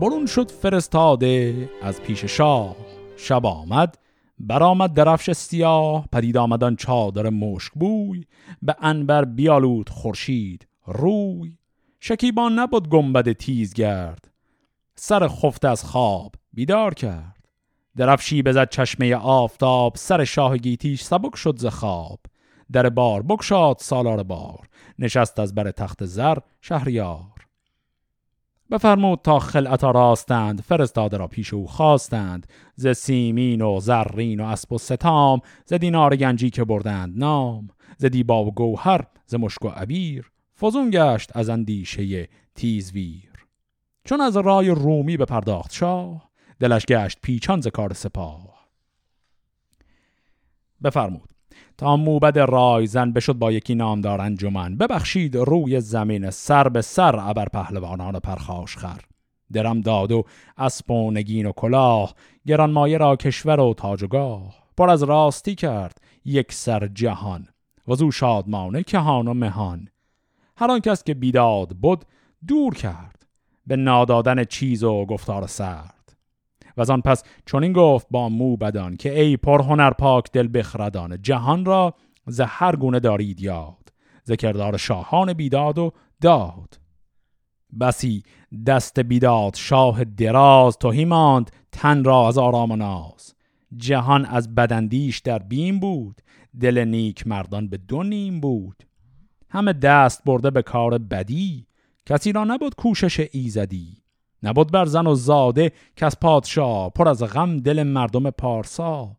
[0.00, 2.76] برون شد فرستاده از پیش شاه.
[3.16, 3.98] شب آمد
[4.38, 8.24] برآمد درفش سیاه پدید آمدن چادر مشک بوی
[8.62, 11.58] به انبر بیالود خورشید روی.
[12.00, 14.30] شکیبان نبود گنبد تیز گرد
[14.94, 17.48] سر خفت از خواب بیدار کرد.
[17.96, 22.20] درفشی بزد چشمه آفتاب سر شاه گیتیش سبک شد ز خواب.
[22.72, 27.33] در بار بکشاد سالار بار نشست از بر تخت زر شهریار.
[28.70, 32.46] بفرمود تا خلعت راستند فرستاده را پیش او خواستند.
[32.76, 38.04] ز سیمین و زرین و اسب و ستام ز دینار گنجی که بردند نام ز
[38.04, 40.30] دیبا و گوهر ز مشک و عبیر.
[40.60, 43.30] فزون گشت از اندیشه تیزویر.
[44.04, 48.68] چون از رای رومی به پرداخت شاه دلش گشت پیچان ز کار سپاه.
[50.84, 51.33] بفرمود.
[51.78, 54.76] تا موبد رایزن بشد با یکی نامدار انجمن.
[54.76, 59.00] ببخشید روی زمین سر به سر ابر پهلوانان پرخاش خر.
[59.52, 60.24] درم داد و
[60.58, 62.14] اسب و نگین و کلاه
[62.46, 64.54] گرانمایه را کشور و تاج و گاه.
[64.76, 67.48] پر از راستی کرد یک سر جهان
[67.88, 69.88] و زو شادمانه کهان و مهان.
[70.56, 72.04] هر کس که بیداد بود
[72.48, 73.26] دور کرد
[73.66, 75.93] به نادادن چیز و گفتار سرد
[76.76, 81.22] و آن پس چنین گفت با مو بدان که ای پر هنر پاک دل بخردان
[81.22, 81.94] جهان را
[82.26, 83.92] ز هر گونه دارید یاد
[84.24, 86.80] ز کردار شاهان بیداد و داد.
[87.80, 88.22] بسی
[88.66, 93.34] دست بیداد شاه دراز توهی ماند تن را از آرام و ناز.
[93.76, 96.20] جهان از بدندیش در بیم بود
[96.60, 98.82] دل نیک مردان به دو نیم بود.
[99.48, 101.66] همه دست برده به کار بدی
[102.06, 104.03] کسی را نبود کوشش ایزدی.
[104.44, 109.16] نبود بر زن و زاده که از پادشاه پر از غم دل مردم پارسا.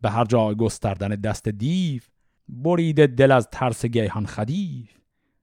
[0.00, 2.02] به هر جای گستردن دست دیو
[2.48, 4.90] برید دل از ترس گیهان خدیف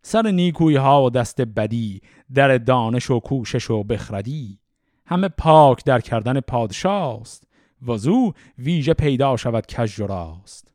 [0.01, 2.01] سر نیکوی ها و دست بدی
[2.33, 4.59] در دانش و کوشش و بخردی.
[5.05, 7.47] همه پاک در کردن پادشاست
[7.87, 10.73] وزو ویژه پیدا شود کج راست.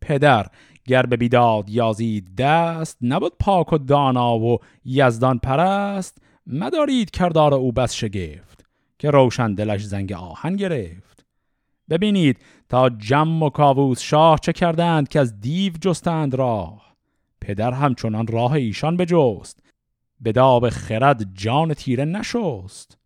[0.00, 0.46] پدر
[0.84, 6.18] گر به بیداد یازید دست نبود پاک و دانا و یزدان پرست.
[6.46, 8.64] مدارید کردار او بس شگفت
[8.98, 11.26] که روشن دلش زنگ آهن گرفت.
[11.90, 16.96] ببینید تا جم و کاووس شاه چه کردند که از دیو جستند راه.
[17.40, 19.60] پدر همچنان راه ایشان بجست.
[20.20, 22.98] به داب خرد جان تیره نشست.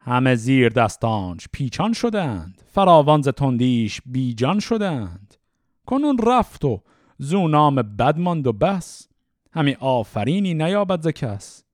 [0.00, 2.62] همه زیر دستانش پیچان شدند.
[2.72, 5.34] فراوان ز تندیش بیجان شدند.
[5.86, 6.82] کنون رفت و
[7.18, 9.08] زو نام بد ماند و بس.
[9.52, 11.65] همی آفرینی نیابد ز کس.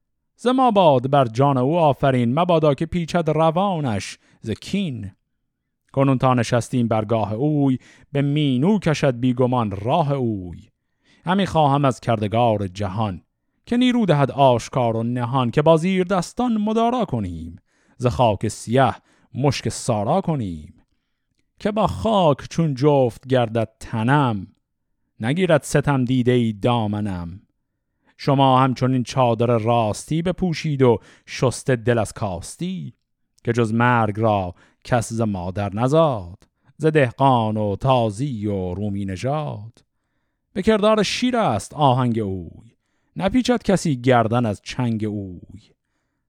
[0.43, 5.13] ز ما باد بر جان او آفرین مبادا که پیچد روانش ز کین.
[5.93, 7.79] کنون تا نشستیم برگاه اوی
[8.13, 10.69] به مینو کشد بیگمان راه اوی.
[11.25, 13.23] همی خواهم از کردگار جهان
[13.67, 17.57] که نیرو دهد آشکار و نهان که با زیر دستان مدارا کنیم.
[17.97, 18.95] ز خاک سیه
[19.35, 20.75] مشک سارا کنیم.
[21.61, 24.47] که با خاک چون جفت گردد تنم
[25.21, 27.41] نگیرد ستم دیده ای دامنم.
[28.25, 32.95] شما همچنین چادر راستی بپوشید و شست دل از کاستی
[33.45, 34.55] که جز مرگ را
[34.85, 39.85] کس ز مادر نزاد ز دهقان و تازی و رومی نژاد.
[40.53, 42.73] به کردار شیر است آهنگ اوی
[43.17, 45.61] نپیچد کسی گردن از چنگ اوی.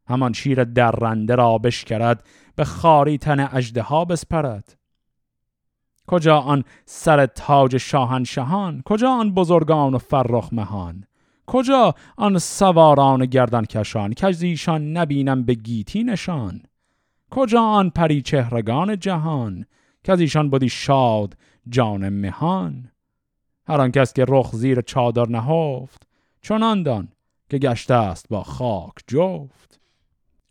[0.07, 2.23] همان شیر درنده را بشکرد
[2.55, 4.77] به خاری تن اژدها بسپرد.
[6.07, 11.05] کجا آن سر تاج شاهنشهان کجا آن بزرگان و فرخ مهان؟
[11.47, 16.63] کجا آن سواران گردن کشان که ایشان نبینم به گیتی نشان؟
[17.31, 19.65] کجا آن پری چهرگان جهان
[20.03, 21.37] که از ایشان بودی شاد
[21.69, 22.91] جان مهان؟
[23.67, 26.07] هر آن کس که رخ زیر چادر نهفت
[26.41, 27.07] چنان دان
[27.49, 29.79] که گشته است با خاک جفت.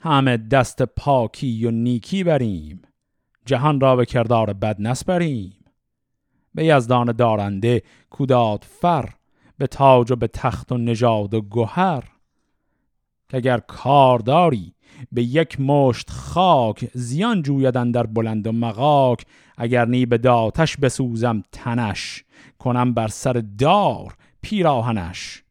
[0.01, 2.83] همه دست پاکی و نیکی بریم
[3.47, 5.65] جهان را به کردار بد نسپریم
[6.55, 9.09] به یزدان دارنده کوداد فر
[9.59, 12.05] به تاج و به تخت و نژاد و گوهر.
[13.29, 14.75] که اگر کار داری
[15.13, 19.25] به یک مشت خاک زیان جویدن در بلند و مغاک.
[19.57, 22.25] اگر نی به داتش بسوزم تنش
[22.59, 25.43] کنم بر سر دار پیراهنش.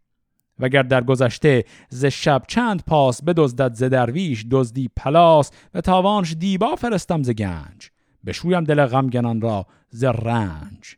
[0.60, 6.76] وگر در گذشته ز شب چند پاس بدزدد ز درویش دزدی پلاس و تاوانش دیبا
[6.76, 7.90] فرستم ز گنج.
[8.26, 10.96] بشویم دل غمگنان را ز رنج.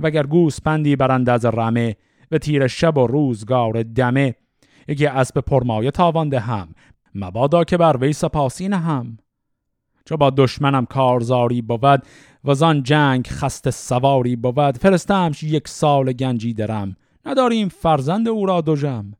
[0.00, 1.96] وگر گوسپندی برند از رمه
[2.30, 4.34] و تیر شب و روزگار دمه.
[4.88, 6.74] یکی اسب پرمایه تاوان هم.
[7.14, 9.18] مبادا که بر وی سپاسی هم
[10.04, 12.02] چو با دشمنم کارزاری بود
[12.44, 18.60] و زان جنگ خست سواری بود فرستمش یک سال گنجی درم نداریم فرزند او را
[18.60, 19.12] دوژم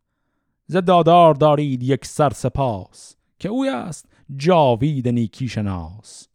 [0.66, 6.28] ز دادار دارید یک سر سپاس که اوی است جاوید نیکی شناس.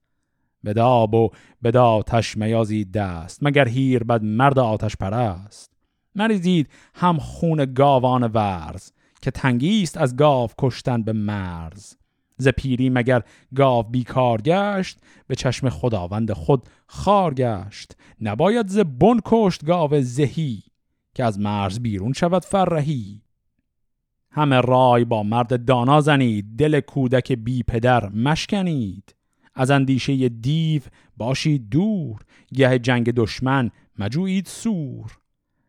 [0.64, 1.30] به و
[1.62, 5.75] به آتش میازید دست مگر هیر بد مرد آتش پرست.
[6.16, 11.96] مریزید هم خون گاوان ورز که تنگیست از گاو کشتن به مرز.
[12.38, 13.22] ز پیری مگر
[13.56, 17.98] گاو بیکار گشت به چشم خداوند خود خار گشت.
[18.22, 20.64] نباید ز بن کشت گاو زهی
[21.14, 23.22] که از مرز بیرون شود فرهی.
[24.32, 29.16] همه رای با مرد دانا زنید دل کودک بی پدر مشکنید.
[29.54, 30.82] از اندیشه دیو
[31.18, 32.20] باشید دور
[32.54, 35.18] گه جنگ دشمن مجویید سور.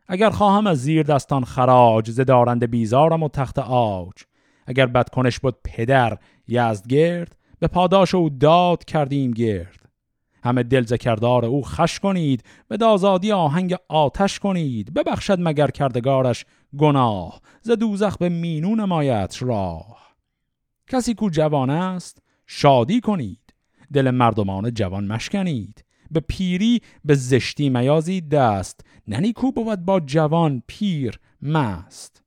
[0.08, 4.22] اگر خواهم از زیر دستان خراج ز دارند بیزارم و تخت آج
[4.66, 9.86] اگر بدکنش بود پدر یزدگرد به پاداش او داد کردیم گرد.
[10.42, 14.94] همه دل کردار او خش کنید به دازادی آهنگ آتش کنید.
[14.94, 16.44] ببخشد مگر کردگارش
[16.78, 20.16] گناه ز دوزخ به مینون مایت راه.
[20.88, 23.54] کسی کو جوان است شادی کنید.
[23.92, 25.84] دل مردمان جوان مشکنید.
[26.16, 28.80] به پیری به زشتی میازید دست.
[29.08, 32.22] ننیکو بود با جوان پیر مست.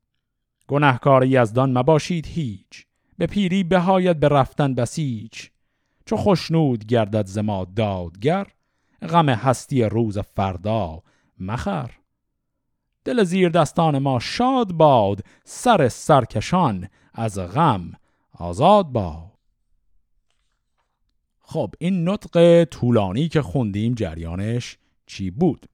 [0.68, 2.86] گنهکار یزدان مباشید هیچ.
[3.18, 5.48] به پیری بهاید به رفتن بسیج
[6.06, 8.48] چو خوشنود گردد زما دادگر
[9.02, 11.02] غم هستی روز فردا
[11.40, 11.92] مخر.
[13.06, 17.92] دل زیر دستان ما شاد باد سر سرکشان از غم
[18.34, 19.39] آزاد باد.
[21.50, 25.66] خب این نطق طولانی که خوندیم جریانش چی بود؟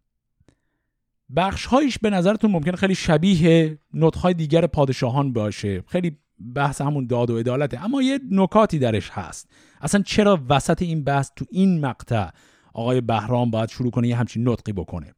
[1.36, 5.84] بخش هایش به نظرتون ممکنه خیلی شبیه نطق دیگر پادشاهان باشه.
[5.88, 6.18] خیلی
[6.56, 7.84] بحث همون داد و عدالته.
[7.86, 9.50] اما یه نکاتی درش هست.
[9.82, 12.30] اصلا چرا وسط این بحث تو این مقطع
[12.74, 15.14] آقای بهرام باید شروع کنه یه همچین نطقی بکنه؟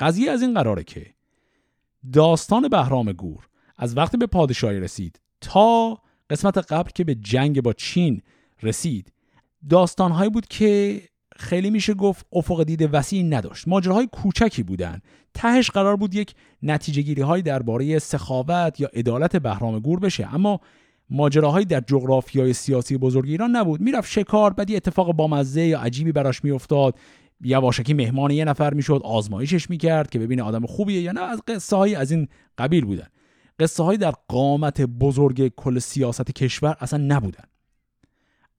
[0.00, 1.06] قضیه از این قراره که
[2.12, 5.98] داستان بهرام گور از وقتی به پادشاهی رسید تا
[6.30, 8.22] قسمت قبل که به جنگ با چین
[8.62, 9.12] رسید
[9.68, 11.00] داستانهایی بود که
[11.36, 13.68] خیلی میشه گفت افق دید وسیعی نداشت.
[13.68, 15.00] ماجراهای کوچکی بودن.
[15.34, 20.34] تهش قرار بود یک نتیجه گیری های درباره سخاوت یا عدالت بهرام گور بشه.
[20.34, 20.60] اما
[21.10, 23.80] ماجراهایی در جغرافیای سیاسی بزرگ ایران نبود.
[23.80, 26.98] می‌رفت شکار بعد اتفاق بامزه یا عجیبی براش میافتاد.
[27.40, 31.20] یواشکی مهمان یه نفر می‌شد آزمایشش می‌کرد که ببینه آدم خوبیه یا نه.
[31.20, 33.06] از قصه های از این قبیل بودن.
[33.58, 37.44] قصه های در قامت بزرگ کل سیاست کشور اصلا نبودن.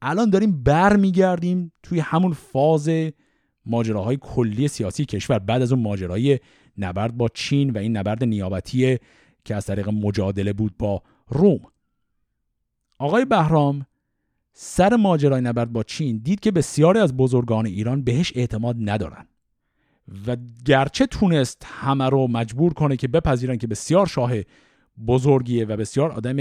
[0.02, 2.90] الان داریم بر میگردیم توی همون فاز
[3.66, 5.40] ماجراهای کلی سیاسی کشور.
[5.40, 6.40] بعد از اون ماجرای
[6.78, 8.98] نبرد با چین و این نبرد نیابتی
[9.46, 11.62] که از طریق مجادله بود با روم.
[13.00, 13.86] آقای بهرام
[14.54, 19.28] سر ماجرای نبرد با چین دید که بسیاری از بزرگان ایران بهش اعتماد ندارن
[20.28, 24.32] و گرچه تونست همه رو مجبور کنه که بپذیرن که بسیار شاه
[25.08, 26.36] بزرگیه و بسیار آدم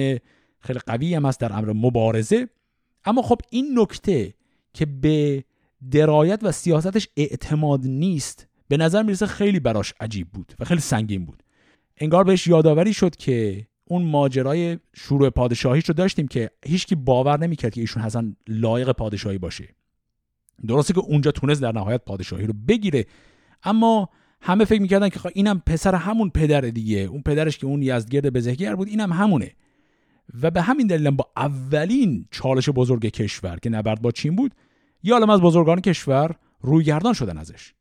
[0.61, 2.49] خیلی قوی هم هست در امر مبارزه
[3.05, 4.35] اما خب این نکته
[4.75, 5.45] که به
[5.91, 11.25] درایت و سیاستش اعتماد نیست به نظر می‌رسه خیلی براش عجیب بود و خیلی سنگین
[11.25, 11.43] بود.
[11.97, 17.73] انگار بهش یادآوری شد که اون ماجرای شروع پادشاهیش رو داشتیم که هیچکی باور نمی‌کرد
[17.73, 19.69] که ایشون حسن لایق پادشاهی باشه.
[20.67, 23.07] درسته که اونجا تونست در نهایت پادشاهی رو بگیره
[23.63, 24.09] اما
[24.41, 26.99] همه فکر می‌کردن که خب اینم پسر همون پدر دیگه.
[26.99, 29.53] اون پدرش که اون یزدگرد بزهگر بود اینم همونه.
[30.43, 34.55] و به همین دلیل با اولین چالش بزرگ کشور که نبرد با چین بود
[35.03, 37.75] یه عالم از بزرگان کشور رویگردان شدن ازش.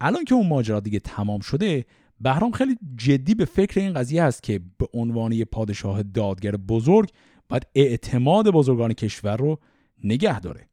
[0.00, 1.84] الان که اون ماجرا دیگه تمام شده
[2.20, 7.10] بهرام خیلی جدی به فکر این قضیه است که به عنوان پادشاه دادگر بزرگ
[7.48, 9.58] باید اعتماد بزرگان کشور رو
[10.04, 10.68] نگه داره.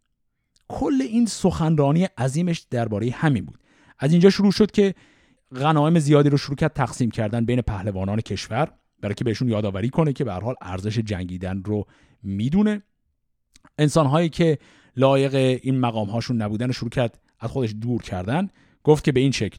[0.68, 3.60] کل این سخنرانی عظیمش درباره همین بود.
[4.00, 4.96] از اینجا شروع شد که
[5.56, 8.72] غنایم زیادی رو شروع کرد تقسیم کردن بین پهلوانان کشور.
[9.04, 11.86] برای که بهشون یادآوری کنه که به حال ارزش جنگیدن رو
[12.24, 12.84] می‌دونه.
[13.78, 14.58] انسانهایی که
[14.98, 18.50] لایق این مقام هاشون نبودن شروع کرد از خودش دور کردن
[18.84, 19.58] گفت که به این شکل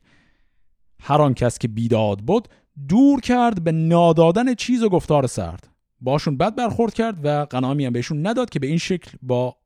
[1.00, 2.48] هر آن کس که بیداد بود
[2.88, 5.68] دور کرد به نادادن چیز و گفتار سرد.
[6.00, 9.56] باشون بد برخورد کرد و قنامی هم بهشون نداد که به این شکل با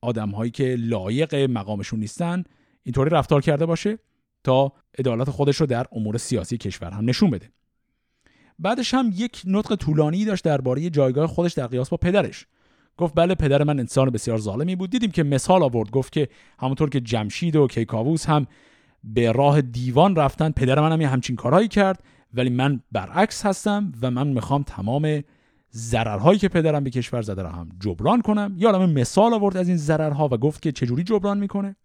[0.00, 2.44] آدم هایی که لایق مقامشون نیستن
[2.82, 3.98] اینطوری رفتار کرده باشه
[4.44, 7.50] تا عدالت خودش رو در امور سیاسی کشور هم نشون بده.
[8.58, 12.46] بعدش هم یک نطق طولانی داشت درباره جایگاه خودش در قیاس با پدرش.
[12.96, 14.90] گفت بله پدر من انسان بسیار ظالمی بود.
[14.90, 15.90] دیدیم که مثال آورد.
[15.90, 18.46] گفت که همونطور که جمشید و کیکاووس هم
[19.04, 22.02] به راه دیوان رفتن پدر منم یه همچین کارهایی کرد.
[22.34, 25.22] ولی من برعکس هستم و من می‌خوام تمام
[25.72, 28.54] ضررهایی که پدرم به کشور زده را هم جبران کنم.
[28.56, 31.76] یا عالم مثال آورد از این ضررها و گفت که چجوری جبران می‌کنه.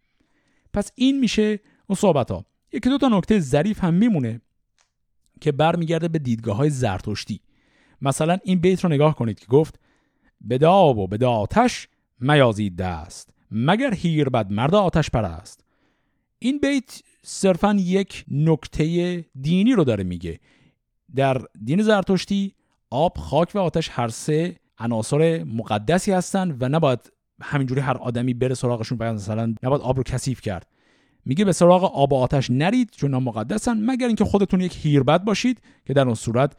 [0.74, 4.42] پس این میشه اون صحبت ها یکی دو تا نکته ظریف هم میمونه.
[5.42, 7.42] که برمیگرده به دیدگاه های زرتشتی.
[8.02, 9.80] مثلا این بیت رو نگاه کنید که گفت
[10.42, 11.88] به داب و به آتش
[12.20, 15.66] میازید دست مگر هیر بد مرد آتش پرست.
[16.40, 20.40] این بیت صرفا یک نکته دینی رو داره میگه.
[21.16, 22.54] در دین زرتشتی
[22.90, 28.56] آب خاک و آتش هر سه عناصر مقدسی هستن و نباید همینجوری هر آدمی بره
[28.56, 30.68] سراغشون مثلا نباید آب رو کثیف کرد.
[31.26, 35.62] میگه به سراغ آب و آتش نرید چون مقدسن مگر اینکه خودتون یک هیربد باشید
[35.86, 36.56] که در اون صورت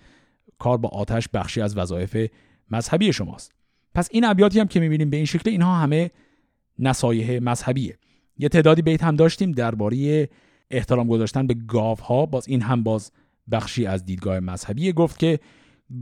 [0.58, 2.30] کار با آتش بخشی از وظایف
[2.70, 3.52] مذهبی شماست.
[3.94, 6.10] پس این ابیاتی هم که می‌بینیم به این شکل اینها همه
[6.78, 7.98] نصایح مذهبیه.
[8.38, 10.28] یه تعدادی بیت هم داشتیم درباره
[10.70, 13.12] احترام گذاشتن به گاوها باز این هم باز
[13.50, 15.38] بخشی از دیدگاه مذهبی گفت که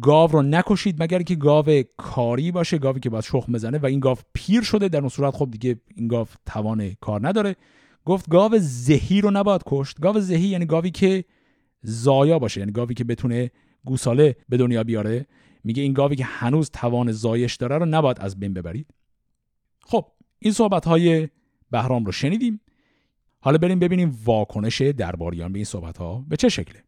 [0.00, 4.00] گاو رو نکشید مگر اینکه گاو کاری باشه گاوی که باید شخم بزنه و این
[4.00, 7.56] گاو پیر شده در اون صورت خب دیگه این گاو توان کار نداره.
[8.04, 10.00] گفت گاو زهی رو نباید کشت.
[10.00, 11.24] گاو زهی یعنی گاوی که
[11.82, 13.50] زایا باشه یعنی گاوی که بتونه
[13.84, 15.26] گوساله به دنیا بیاره.
[15.64, 18.86] میگه این گاوی که هنوز توان زایش داره رو نباید از بین ببرید.
[19.80, 20.06] خب
[20.38, 21.28] این صحبت های
[21.70, 22.60] بهرام رو شنیدیم.
[23.40, 26.84] حالا بریم ببینیم واکنش درباریان به این صحبت ها به چه شکله.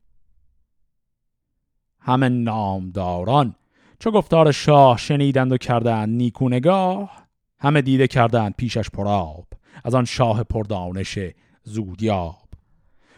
[2.00, 3.54] همه نامداران
[3.98, 7.26] چو گفتار شاه شنیدند و کردند نیکو نگاه
[7.58, 9.46] همه دیده کردند پیشش پراب
[9.84, 11.18] از آن شاه پردانش
[11.62, 12.44] زودیاب.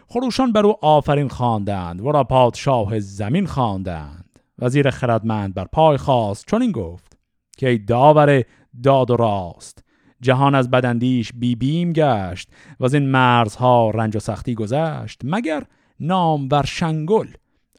[0.09, 4.41] خروشان بر او آفرین خواندند و را پادشاه زمین خواندند.
[4.59, 7.19] وزیر خردمند بر پای خواست چون این گفت
[7.57, 8.45] که ای داور
[8.83, 9.85] داد و راست
[10.21, 12.49] جهان از بدندیش بی بیم گشت
[12.81, 15.63] و از این مرزها رنج و سختی گذشت مگر
[16.01, 17.27] نام بر شنگل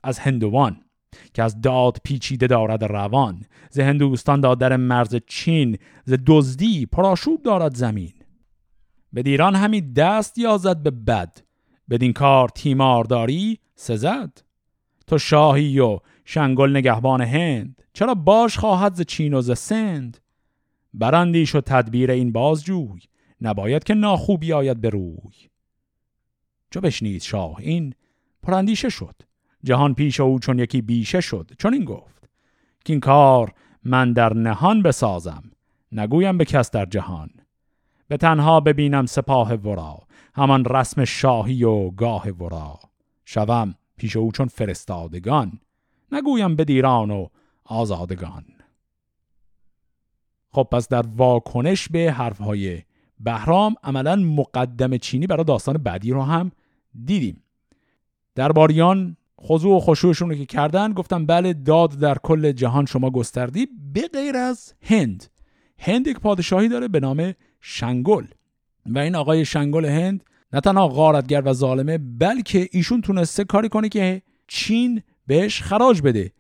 [0.04, 0.78] از هندوان
[1.34, 3.44] که از داد پیچیده دارد روان.
[3.70, 8.14] ز هندوستان داد در مرز چین ز دزدی پراشوب دارد زمین.
[9.18, 11.38] به دیران همی دست یازد به بد.
[11.90, 14.42] بدین کار تیمارداری سزد
[15.08, 20.18] تو شاهی و شنگل نگهبان هند چرا باش خواهد ز چین و ز سند؟
[20.94, 23.00] براندیش و تدبیر این بازجوی
[23.42, 25.50] نباید که ناخوبی آید به روی.
[26.72, 27.94] چو بشنید شاه این
[28.44, 29.16] پراندیشه شد.
[29.64, 32.30] جهان پیش او چون یکی بیشه شد چون این گفت.
[32.86, 33.54] که این کار
[33.84, 35.44] من در نهان بسازم
[35.92, 37.30] نگویم به کس در جهان.
[38.08, 42.80] به تنها ببینم سپاه ورا همان رسم شاهی و گاه ورا.
[43.26, 45.60] شوم پیش او چون فرستادگان
[46.12, 47.28] نگویم به دیران و
[47.66, 48.46] آزادگان.
[50.52, 52.82] خب پس در واکنش به حرفهای
[53.20, 56.52] بهرام عملا مقدم چینی برای داستان بعدی رو هم
[57.06, 57.44] دیدیم.
[58.36, 63.68] درباریان خضوع و خشوعشون رو که کردن گفتم بله داد در کل جهان شما گستردی
[63.94, 65.26] به غیر از هند.
[65.80, 67.34] هند یک پادشاهی داره به نام
[67.70, 68.26] شنگل.
[68.86, 73.90] و این آقای شنگل هند نه تنها غارتگر و ظالمه بلکه ایشون تونسته کاری کنه
[73.90, 76.32] که چین بهش خراج بده.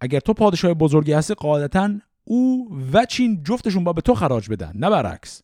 [0.00, 4.72] اگر تو پادشاه بزرگی هستی قاعدتا او و چین جفتشون با به تو خراج بدن
[4.74, 5.42] نه برعکس.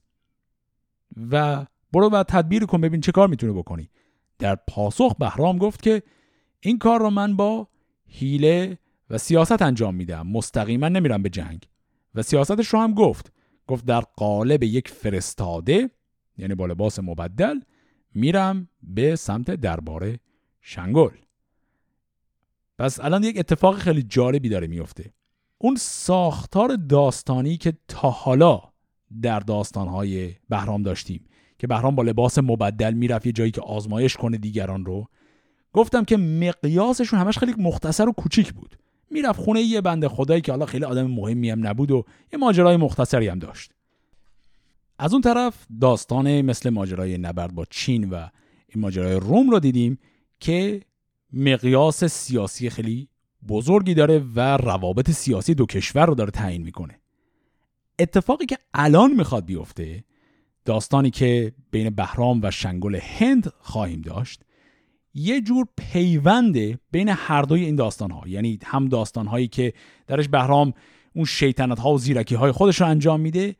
[1.31, 3.91] و برو و تدبیر کن ببین چه کار می‌تونه بکنی.
[4.39, 6.03] در پاسخ بهرام گفت که
[6.61, 7.69] این کار رو من با
[8.09, 8.79] حیله
[9.11, 10.27] و سیاست انجام میدم.
[10.27, 11.69] مستقیما نمیرم به جنگ.
[12.15, 13.32] و سیاستش رو هم گفت.
[13.67, 15.91] گفت در قالب یک فرستاده
[16.39, 17.61] یعنی با لباس مبدل
[18.15, 20.21] میرم به سمت درباره
[20.61, 21.11] شنگل
[22.79, 25.13] پس الان یک اتفاق خیلی جالبی داره میفته.
[25.59, 28.63] اون ساختار داستانی که تا حالا
[29.23, 31.25] در داستانهای بهرام داشتیم
[31.59, 35.09] که بهرام با لباس مبدل می‌رفت یه جایی که آزمایش کنه دیگران رو
[35.73, 38.79] گفتم که مقیاسشون همش خیلی مختصر و کوچیک بود.
[39.13, 42.77] می‌رفت خونه یه بنده خدایی که حالا خیلی آدم مهمی هم نبود و یه ماجرای
[42.77, 43.71] مختصری هم داشت.
[44.99, 48.29] از اون طرف داستان مثل ماجرای نبرد با چین و
[48.69, 49.99] این ماجرای روم رو دیدیم
[50.41, 50.83] که
[51.33, 53.09] مقیاس سیاسی خیلی
[53.49, 57.01] بزرگی داره و روابط سیاسی دو کشور رو داره تعیین می‌کنه.
[57.99, 60.05] اتفاقی که الان می‌خواد بیفته
[60.65, 64.43] داستانی که بین بهرام و شنگل هند خواهیم داشت
[65.15, 69.73] یه جور پیونده بین هر دوی این داستان ها یعنی هم داستان هایی که
[70.07, 70.73] درش بهرام
[71.15, 73.57] اون شیطنت ها و زیرکی های خودش رو انجام میده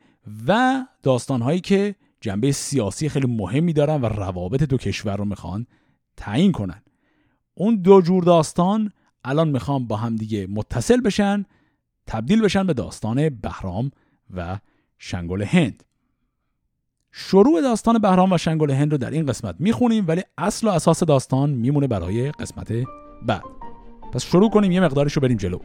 [0.47, 5.67] و داستان هایی که جنبه سیاسی خیلی مهمی دارن و روابط دو کشور رو می‌خوان
[6.17, 6.83] تعیین کنن.
[7.53, 8.91] اون دو جور داستان
[9.23, 11.45] الان می‌خوام با هم دیگه متصل بشن
[12.07, 13.91] تبدیل بشن به داستان بهرام
[14.35, 14.59] و
[14.97, 15.83] شنگل هند.
[17.15, 21.03] شروع داستان بهرام و شنگل هند رو در این قسمت می‌خونیم ولی اصل و اساس
[21.03, 22.67] داستان میمونه برای قسمت
[23.25, 23.43] بعد.
[24.13, 25.59] پس شروع کنیم یه مقدارش رو بریم جلو.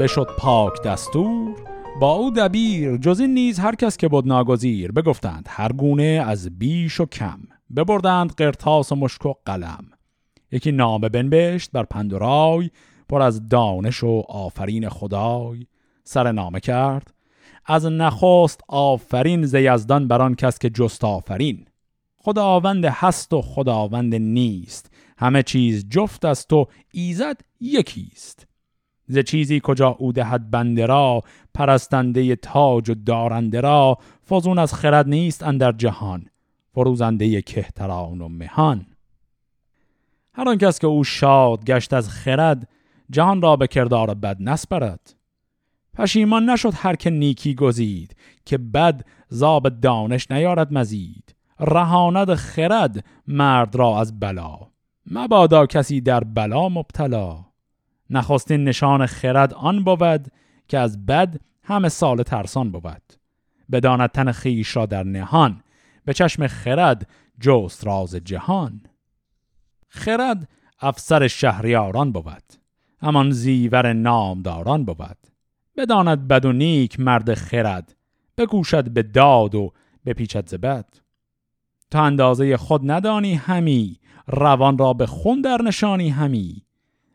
[0.00, 1.56] بشد پاک دستور.
[2.00, 6.58] با او دبیر جز این نیز هر کس که بود ناگزیر بگفتند هر گونه از
[6.58, 7.40] بیش و کم.
[7.76, 9.84] ببردند قرتاس و مشک و قلم.
[10.52, 12.70] یکی نامه بنبشت بر پندرای
[13.08, 15.66] پر از دانش و آفرین خدای.
[16.04, 17.14] سر نامه کرد
[17.66, 21.64] از نخست آفرین ز یزدان بر آن کس که جست آفرین.
[22.16, 24.90] خداوند هست و خداوند نیست.
[25.18, 28.49] همه چیز جفت است و ایزد یکیست.
[29.10, 31.22] ز چیزی کجا او دهد بنده را
[31.54, 33.98] پرستنده تاج و دارنده را.
[34.30, 36.26] فزون از خرد نیست اندر جهان
[36.74, 38.86] فروزنده کهتران و مهان.
[40.34, 42.68] هر آن کس که او شاد گشت از خرد
[43.10, 45.14] جهان را به کردار بد نسپرد.
[45.94, 51.34] پشیمان نشد هر که نیکی گزید که بد زاب دانش نیارد مزید.
[51.60, 54.58] رهاند خرد مرد را از بلا
[55.10, 57.49] مبادا کسی در بلا مبتلا.
[58.10, 60.32] نخستین نشان خرد آن بود
[60.68, 63.12] که از بد همه سال ترسان بود.
[63.72, 65.62] بداند تن خیش را در نهان
[66.04, 67.08] به چشم خرد
[67.40, 68.80] جست راز جهان.
[69.88, 70.48] خرد
[70.80, 72.42] افسر شهریاران بود
[73.00, 75.16] همان زیور نامداران بود.
[75.76, 77.96] بداند بد و نیک مرد خرد
[78.38, 79.72] بکوشد به داد و
[80.06, 80.86] بپیچد ز بد.
[81.90, 86.62] تا اندازه خود ندانی همی روان را به خون در نشانی همی.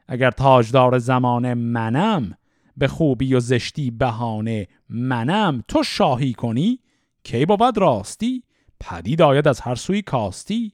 [0.08, 2.38] اگر تاجدار زمان منم
[2.78, 6.80] به خوبی و زشتی بهانه منم تو شاهی کنی؟
[7.24, 8.44] کی بود راستی؟
[8.80, 10.72] پدید آید از هر سوی کاستی.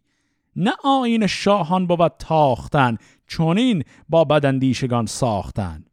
[0.55, 5.85] نه آین شاهان بود تاختن چونین با بدندیشگان ساختن.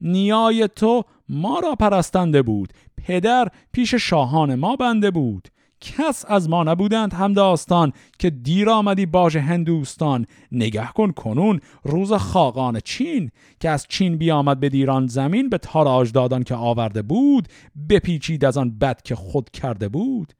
[0.00, 5.48] نیای تو ما را پرستنده بود پدر پیش شاهان ما بنده بود.
[5.80, 10.26] کس از ما نبودند هم داستان که دیر آمدی باج هندوستان.
[10.52, 13.30] نگه کن کنون روز خاقان چین.
[13.60, 17.48] که از چین بیامد به دیران زمین به تاراج دادان که آورده بود.
[17.88, 20.32] بپیچید از آن بد که خود کرده بود.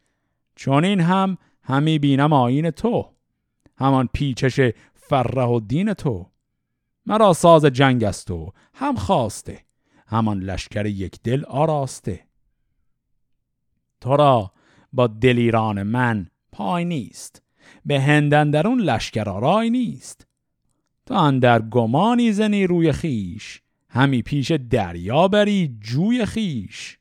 [0.56, 3.06] چون این هم همی بینم آین تو.
[3.76, 4.60] همان پیچش
[4.94, 6.26] فره و دین تو.
[7.06, 9.60] مرا ساز جنگ است تو هم خواسته.
[10.06, 12.20] همان لشکر یک دل آراسته.
[14.00, 14.52] تو را
[14.92, 17.42] با دلیران من پای نیست.
[17.86, 20.26] به هندن در اون لشکر آرای نیست.
[21.06, 26.98] تا اندر گمانی زنی روی خیش همی پیش دریا بری جوی خیش.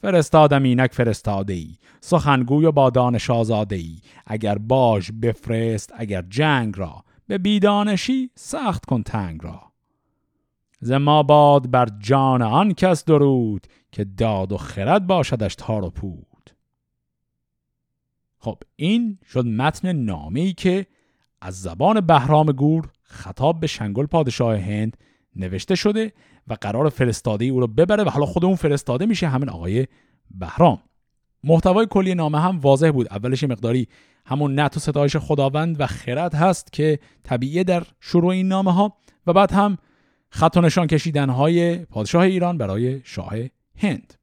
[0.00, 7.04] فرستادم اینک فرستاده ای سخنگوی با دانش آزاده ای اگر باش بفرست اگر جنگ را
[7.26, 9.60] به بیدانشی سخت کن تنگ را.
[10.80, 16.31] زما باد بر جان آن کس درود که داد و خرد باشدش تار و پود.
[18.44, 20.86] خب این شد متن نامه ای که
[21.40, 24.96] از زبان بهرام گور خطاب به شنگل پادشاه هند
[25.36, 26.12] نوشته شده
[26.48, 29.86] و قرار فرستاده او رو ببره و حالا خود اون فرستاده میشه همین آقای
[30.30, 30.78] بهرام.
[31.44, 33.08] محتوای کلی نامه هم واضح بود.
[33.10, 33.88] اولش مقداری
[34.26, 38.96] همون نت و ستایش خداوند و خرد هست که طبیعیه در شروع این نامه ها
[39.26, 39.78] و بعد هم
[40.30, 43.34] خط و نشان کشیدن های پادشاه ایران برای شاه
[43.76, 44.14] هند.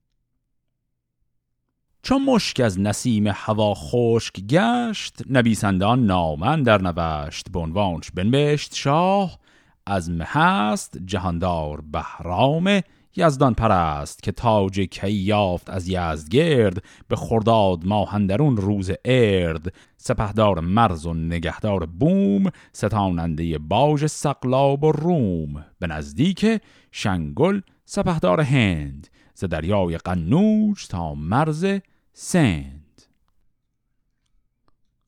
[2.10, 7.52] چون مشک از نسیم هوا خشک گشت نویسندان نامن در نوشت.
[7.52, 9.40] به عنوانش بنوشت شاه
[9.86, 12.82] از هست جهاندار بهرام
[13.16, 16.84] یزدان پرست که تاج کی یافت از یزدگرد.
[17.08, 25.66] به خرداد ماهندرون روز ارد سپهدار مرز و نگهدار بوم ستاننده باج سقلاب و روم.
[25.80, 29.08] به نزدیک شنگل سپهدار هند.
[29.40, 31.66] ز دریای قنوج تا مرز
[32.22, 33.02] سند.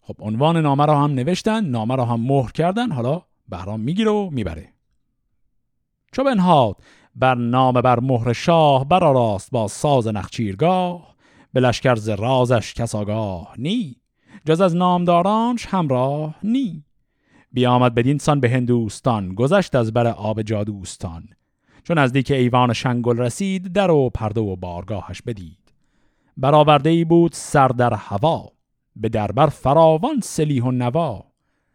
[0.02, 4.30] خب عنوان نامه را هم نوشتن نامه را هم مهر کردن حالا بهرام می‌گیره و
[4.30, 4.74] می‌بره.
[6.12, 6.76] چو بنهاد
[7.16, 11.16] بر نام بر مهر شاه راست با ساز نخچیرگاه.
[11.54, 13.96] به لشکر ز رازش کس آگاه نی.
[14.46, 16.86] جز از نامدارانش همراه نی.
[17.52, 21.30] بیامد بدین سان به هندوستان گذشت از بر آب جادوستان.
[21.84, 25.61] چون نزدیک ایوان شنگل رسید در و پرده و بارگاهش بدید.
[26.38, 28.52] برآورده ای بود سر در هوا
[28.96, 31.24] به دربر فراوان سلیح و نوا.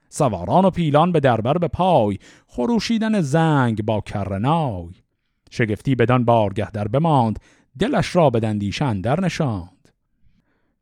[0.09, 4.95] سواران و پیلان به دربر به پای خروشیدن زنگ با کرنای
[5.51, 7.39] شگفتی بدان بارگه در بماند
[7.79, 9.89] دلش را به دندیشن در نشاند.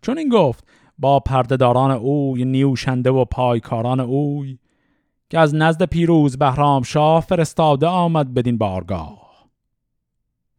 [0.03, 0.65] چون این گفت
[0.99, 4.59] با پردهداران اوی نیوشنده و پایکاران اوی
[5.31, 9.24] که از نزد پیروز بهرام شاه فرستاده آمد بدین بارگاه.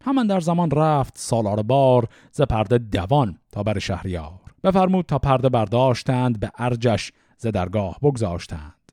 [0.06, 4.39] همان در زمان رفت سالار بار ز پرده دوان تا بر شهریار.
[4.64, 8.91] بفرمود تا پرده برداشتند به ارجش ز درگاه بگذاشتند.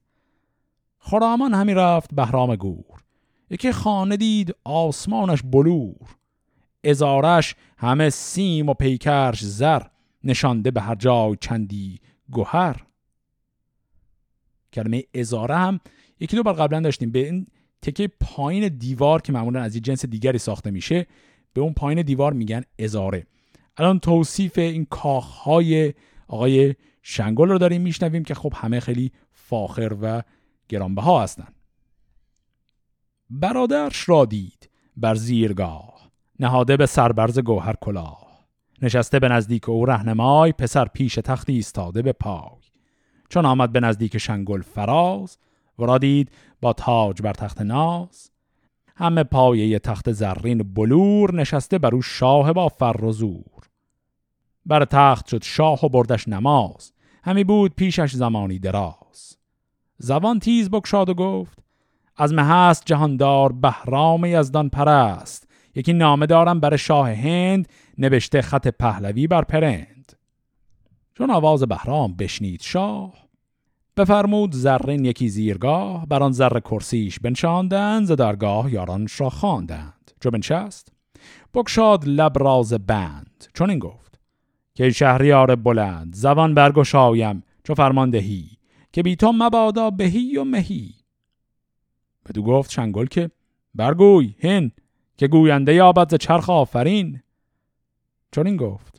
[0.99, 3.03] خرامان همی رفت بهرام گور.
[3.51, 6.17] یکی خانه دید آسمانش بلور.
[6.85, 9.83] ازارش همه سیم و پیکرش زر
[10.25, 12.01] نشانده به هر جای چندی
[12.31, 12.77] گوهر
[14.73, 15.81] کلمه ازاره هم
[16.21, 17.13] یکی دو بار قبلا داشتیم.
[17.13, 17.47] به این
[17.83, 21.07] تکه پایین دیوار که معمولا از این جنس دیگری ساخته میشه
[21.53, 23.27] به اون پایین دیوار میگن ازاره.
[23.77, 25.95] الان توصیف این کاخهای
[26.29, 30.23] آقای شنگل رو داریم میشنویم که خب همه خیلی فاخر و
[30.69, 31.55] گرانبها هستند
[33.31, 36.11] برادرش را دید بر زیرگاه
[36.41, 38.47] نهاده به سربرز گوهر کلاه.
[38.83, 42.61] نشسته به نزدیک او رهنمای پسر پیش تختی ایستاده به پای.
[43.29, 45.39] چون آمد به نزدیک شنگل فراز
[45.79, 46.31] و را دید
[46.63, 48.31] با تاج بر تخت ناز.
[48.97, 53.69] همه پایه تخت زرین بلور نشسته بر او شاه با فر و زور.
[54.67, 56.93] بر تخت شد شاه و بردش نماز.
[57.25, 59.37] همی بود پیشش زمانی دراز.
[59.99, 61.59] زبان تیز بکشاد و گفت
[62.17, 65.49] از هست جهاندار بهرام یزدان پرست.
[65.75, 70.13] یکی نامه دارم بر شاه هند نوشته خط پهلوی بر پرند.
[71.15, 73.22] چون آواز بهرام بشنید شاه
[73.97, 80.11] بفرمود زرین یکی زیرگاه بر آن زر کرسیش بنشاندند ز درگاه یارانش را خواندند.
[80.21, 80.93] چو بنشست
[81.55, 83.45] بکشاد لب راز بند.
[83.55, 84.21] چون این گفت
[84.75, 88.51] که شهریار بلند زبان برگشایم چو فرماندهی
[88.93, 90.95] که بی تو مبادا بهی و مهی.
[92.27, 93.31] بدو گفت شنگل که
[93.75, 94.71] برگوی هن
[95.17, 97.23] که گوینده یابد ز چرخ آفرین.
[98.33, 98.92] چون این گفت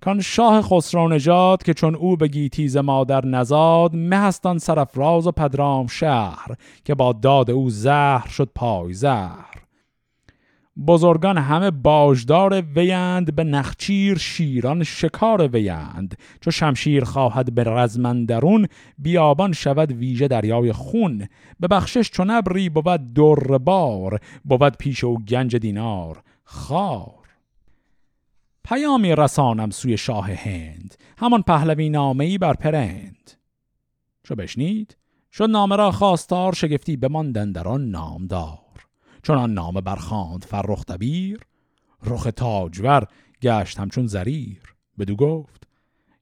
[0.00, 5.86] کان شاه خسرو نژاد که چون او به گیتیز مادر نزاد مهستان سرفراز و پدرام
[5.86, 6.48] شهر
[6.84, 9.56] که با داد او زهر شد پای زهر.
[10.86, 18.66] بزرگان همه باجدار ویند به نخچیر شیران شکار ویند چو شمشیر خواهد به رزمندرون
[18.98, 21.28] بیابان شود ویژه دریای خون.
[21.60, 27.25] به بخشش چون ابری بود در بار بود پیش او گنج دینار خار.
[28.68, 30.94] پیامی رسانم سوی شاه هند.
[31.18, 33.32] همان پهلوی نامه بر پرند.
[34.22, 34.96] چو بشنید
[35.32, 38.58] شد نامه را خواستار شگفتی بماندن در آن نامدار.
[39.22, 41.40] چون آن نامه برخاند فرخ دبیر
[42.04, 43.06] رخ تاجور
[43.42, 44.62] گشت همچون زریر.
[44.98, 45.66] بدو گفت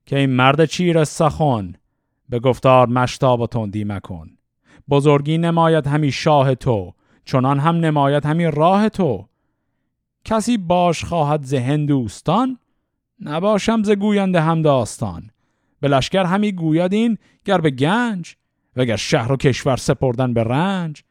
[0.06, 1.72] که این مرد چیر سخن؟
[2.28, 4.30] به گفتار مشتاب و تندی مکن.
[4.90, 6.92] بزرگی نماید همی شاه تو
[7.24, 9.28] چنان هم نماید همی راه تو.
[10.24, 12.58] کسی باش خواهد ز هندوستان
[13.20, 15.30] نباشم ز گوینده هم داستان.
[15.80, 18.36] به لشکر همی گوید این گر به گنج
[18.76, 21.02] وگر شهر و کشور سپردن به رنج.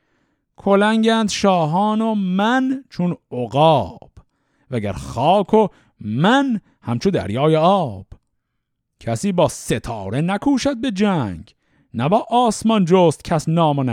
[0.56, 4.12] کلنگند شاهان و من چون عقاب
[4.72, 5.68] وگر خاک و
[6.00, 8.06] من همچو دریای آب.
[9.00, 11.56] کسی با ستاره نکوشد به جنگ
[11.94, 13.84] نه با آسمان جست کس نام و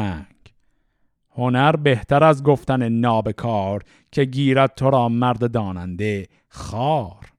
[1.40, 3.82] هنر بهتر از گفتن نابکار
[4.12, 7.32] که گیرد تو را مرد داننده خار.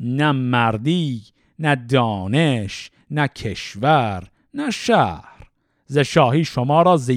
[0.00, 1.22] نه مردی
[1.58, 5.48] نه دانش نه کشور نه شهر.
[5.86, 7.10] ز شاهی شما را ز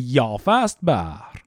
[0.47, 1.41] است بر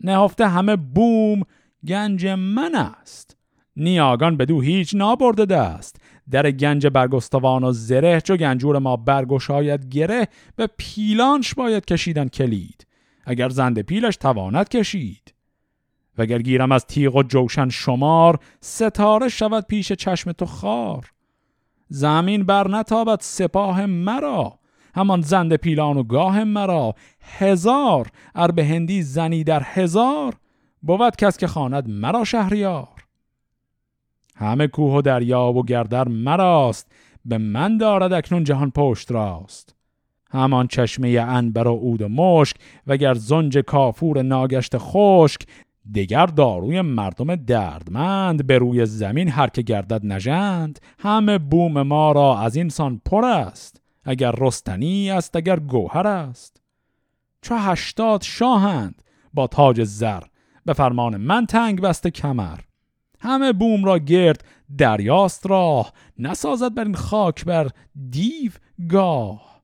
[0.00, 1.42] نهفته همه بوم
[1.86, 3.36] گنج من است.
[3.76, 6.00] نیاگان بدو هیچ نابرده دست.
[6.30, 12.85] در گنج برگستوان و زره چو گنجور ما برگشاید گره به پیلانش باید کشیدن کلید.
[13.26, 15.34] اگر زنده پیلش تواند کشید.
[16.18, 21.12] وگر گیرم از تیغ و جوشن شمار ستاره شود پیش چشم تو خار.
[21.88, 24.58] زمین بر نتابد سپاه مرا
[24.94, 26.94] همان زنده پیلان و گاه مرا.
[27.20, 30.34] هزار ار به هندی زنی در هزار
[30.82, 32.88] بود کس که خواند مرا شهریار.
[34.36, 36.92] همه کوه و دریا و گردر مراست
[37.24, 39.75] به من دارد اکنون جهان پشت راست.
[40.36, 42.56] همان چشمه انبر و عود و مشک
[42.86, 45.40] وگر زنج کافور ناگشت خشک
[45.94, 50.80] دگر داروی مردم دردمند به روی زمین هر که گردد نژند.
[50.98, 56.60] همه بوم ما را از اینسان پر است اگر رستنی است اگر گوهر است.
[57.42, 59.02] چو هشتاد شاهند
[59.34, 60.22] با تاج زر
[60.64, 62.58] به فرمان من تنگ بسته کمر.
[63.20, 64.44] همه بوم را گرد
[64.78, 67.68] دریاست راه نسازد بر این خاک بر
[68.10, 68.52] دیو
[68.90, 69.55] گاه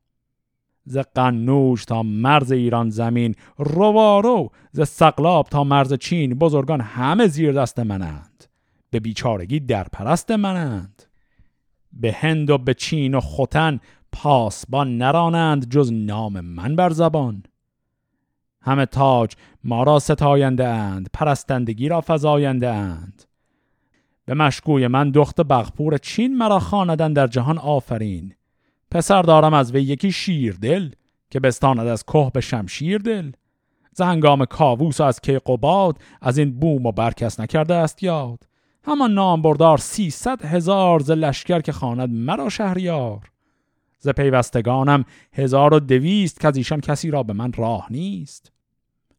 [0.85, 7.53] ز قنوش تا مرز ایران زمین روارو ز سقلاب تا مرز چین بزرگان همه زیر
[7.53, 8.45] دست منند.
[8.91, 11.03] به بیچارگی در پرست منند.
[11.93, 13.81] به هند و به چین و خوتن
[14.13, 17.43] پاسبان نرانند جز نام من بر زبان.
[18.61, 19.33] همه تاج
[19.65, 23.25] ما را ستاینده اند پرستندگی را فزاینده اند.
[24.25, 28.35] به مشگوی من دخت بغپور چین مرا خاندن در جهان آفرین.
[28.93, 30.91] پسر دارم از وی یکی شیر دل
[31.31, 33.33] که بستاند از که به شمشیر دل
[33.95, 38.39] زهنگام کاووس و از کیقوباد از این بوم و برکس نکرده است یاد.
[38.85, 43.31] همان نام بردار سیصد هزار ز لشکر که خواند مرا شهریار.
[43.99, 48.53] ز پیوستگانم هزار و دویست که از ایشان کسی را به من راه نیست.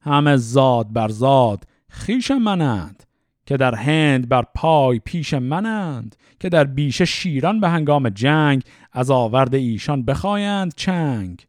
[0.01, 3.03] همه زاد بر زاد خیش منند.
[3.45, 9.11] که در هند بر پای پیش منند که در بیش شیران به هنگام جنگ از
[9.11, 11.47] آورد ایشان بخوایند چنگ.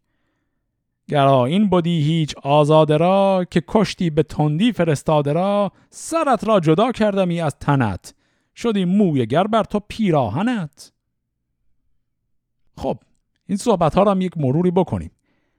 [1.08, 6.92] گرا این بودی هیچ آزاده را که کشتی به تندی فرستاده را سرت را جدا
[6.92, 8.14] کردمی از تنت.
[8.56, 10.92] شدی موی گر بر تو پیراهنت.
[12.76, 12.98] خب
[13.46, 15.10] این صحبت ها را هم یک مروری بکنیم.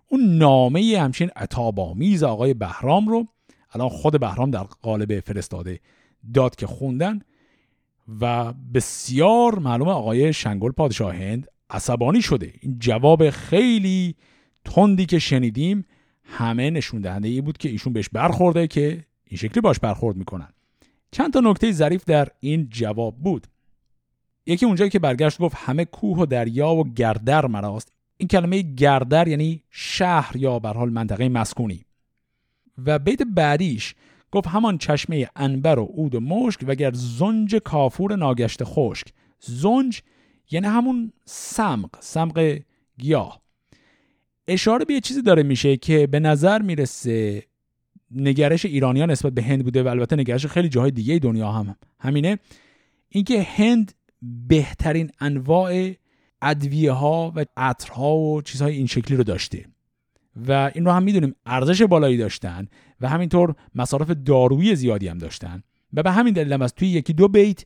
[0.08, 3.28] اون نامه همچین عطابامیز آقای بهرام رو
[3.72, 5.80] الان خود بهرام در قالب فرستاده.
[6.34, 7.22] داد که خوندن
[8.22, 12.54] و بسیار معلوم آقای شنگل پادشاه هند عصبانی شده.
[12.62, 14.16] این جواب خیلی
[14.66, 15.86] تندی که شنیدیم
[16.24, 20.50] همه نشون دهنده ای بود که ایشون بهش برخورده که این شکلی باش برخورد می‌کنن.
[21.12, 23.48] چند تا نکته ظریف در این جواب بود.
[24.46, 27.92] یکی اونجایی که برگشت گفت همه کوه و دریا و گردر مراست.
[28.18, 31.86] این کلمه گردر یعنی شهر یا به حال منطقه مسکونی.
[32.86, 33.96] و بیت بعدیش
[34.36, 39.08] گفت همان چشمه انبر و عود و مشک وگر زنج کافور ناگشت خشک.
[39.40, 40.02] زنج
[40.52, 42.60] یعنی همون سمق سمق
[42.98, 43.42] گیاه.
[44.48, 47.44] اشاره به یه چیزی داره میشه که به نظر می‌رسه
[48.12, 52.38] نگرش ایرانیان نسبت به هند بوده و البته نگرش خیلی جاهای دیگه دنیا هم همینه.
[53.10, 53.94] اینکه هند
[54.48, 55.94] بهترین انواع
[56.42, 59.66] ادویه ها و عطرها و چیزهای این شکلی رو داشته.
[60.48, 62.68] و این رو هم می‌دونیم ارزش بالایی داشتن
[63.02, 65.64] و همینطور مصارف دارویی زیادی هم داشتن.
[65.94, 67.66] و به همین دلیل هم از توی یکی دو بیت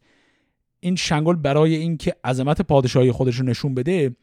[0.80, 4.15] این شنگل برای اینکه عظمت پادشاهی خودش رو نشون بده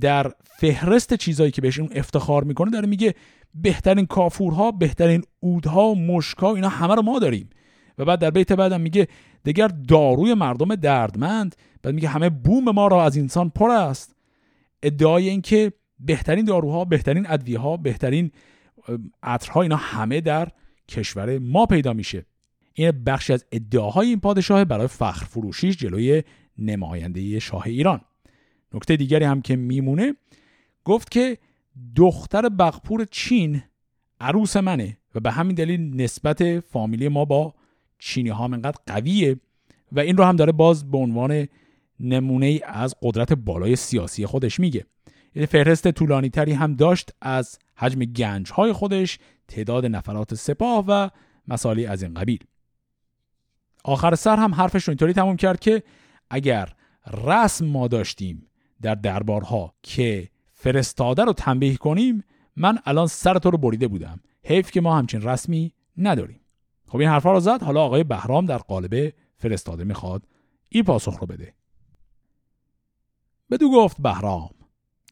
[0.00, 3.14] در فهرست چیزهایی که بهش افتخار می‌کنه داره میگه
[3.54, 7.50] بهترین کافورها بهترین اودها مشکا اینا همه رو ما داریم.
[7.98, 9.08] و بعد در بیت بعدم میگه
[9.44, 14.16] دیگر داروی مردم دردمند بعد میگه همه بوم ما را از انسان پر است.
[14.82, 18.30] ادعای اینکه بهترین داروها بهترین ادویه ها بهترین
[19.22, 20.48] عطرها اینا همه در
[20.88, 22.26] کشور ما پیدا میشه.
[22.74, 26.22] این بخشی از ادعاهای این پادشاه برای فخر فروشیش جلوی
[26.58, 28.00] نماینده شاه ایران.
[28.74, 30.14] نکته دیگری هم که میمونه
[30.84, 31.38] گفت که
[31.96, 33.62] دختر بغپور چین
[34.20, 37.54] عروس منه و به همین دلیل نسبت فامیلی ما با
[37.98, 39.36] چینی ها انقدر قویه
[39.92, 41.48] و این رو هم داره باز به عنوان
[42.00, 44.86] نمونه از قدرت بالای سیاسی خودش میگه.
[45.44, 49.18] فهرست طولانی تری هم داشت از حجم گنج های خودش
[49.48, 51.08] تعداد نفرات سپاه و
[51.48, 52.44] مسائلی از این قبیل.
[53.84, 55.82] آخر سر هم حرفش رو اینطوری تموم کرد که
[56.30, 56.72] اگر
[57.24, 58.46] رسم ما داشتیم
[58.82, 62.24] در دربارها که فرستاده رو تنبیه کنیم
[62.56, 64.20] من الان سر تو رو بریده بودم.
[64.44, 66.40] حیف که ما همچین رسمی نداریم.
[66.88, 67.62] خب این حرفا رو زد.
[67.62, 70.22] حالا آقای بهرام در قالب فرستاده می‌خواد
[70.68, 71.54] این پاسخ رو بده.
[73.50, 74.50] بدو گفت بهرام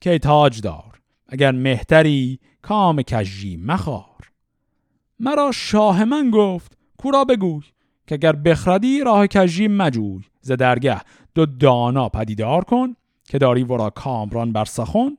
[0.04, 4.30] که تاج دار اگر مهتری کام کجی مخار.
[5.20, 7.62] مرا شاه من گفت کورا بگوی
[8.06, 10.20] که اگر بخردی راه کجی مجوی.
[10.40, 11.00] ز درگه
[11.34, 12.96] دو دانا پدیدار کن
[13.28, 15.16] که داری ورا کامران بر سخن.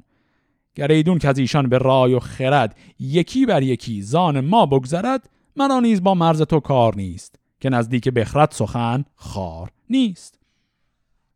[0.75, 5.29] گر ایدون که از ایشان به رای و خرد یکی بر یکی زان ما بگذرد
[5.55, 10.39] مرا نیز با مرز تو کار نیست که نزدیک بخرد سخن خار نیست.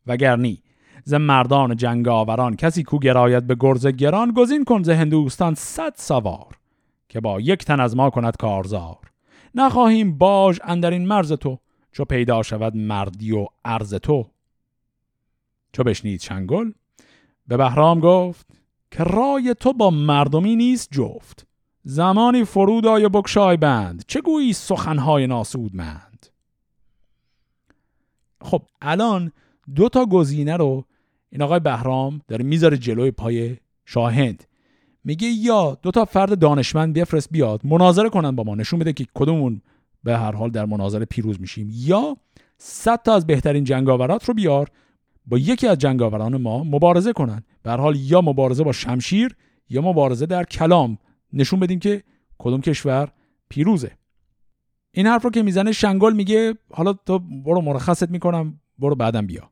[0.08, 0.64] وگرنی
[1.10, 2.56] ز مردان جنگاوران.
[2.56, 6.58] کسی کو گراید به گرز گران گزین کن ز هندوستان صد سوار
[7.10, 9.12] که با یک تن از ما کند کارزار.
[9.56, 11.58] نخواهیم باج اندر این مرز تو
[11.92, 14.26] چو پیدا شود مردی و عرض تو.
[15.74, 16.72] چو بشنید چنگل
[17.48, 18.48] به بهرام گفت
[18.92, 21.48] که رای تو با مردمی نیست جفت.
[21.84, 26.28] زمانی فرود آی بکشای بند چه گویی سخنهای ناسودمند؟
[28.42, 29.32] خب الان
[29.76, 30.86] دو تا گزینه رو
[31.30, 34.44] این آقای بهرام داره می‌ذاره جلوی پای شاهند
[35.04, 38.56] میگه یا دو تا فرد دانشمند بفرست بیاد مناظره کنن با ما.
[38.56, 39.62] نشون بده که کدومون
[40.04, 41.70] به هر حال در مناظره پیروز میشیم.
[41.74, 42.18] یا
[42.58, 44.70] صد تا از بهترین جنگاورات رو بیار
[45.26, 47.44] با یکی از جنگاوران ما مبارزه کنن.
[47.64, 49.36] به هر حال یا مبارزه با شمشیر
[49.70, 50.98] یا مبارزه در کلام.
[51.34, 52.04] نشون بدیم که
[52.38, 53.12] کدوم کشور
[53.50, 53.92] پیروزه.
[54.92, 59.50] این حرف رو که می‌زنه شنگل میگه حالا تو برو مرخصت می‌کنم برو بعدم بیا.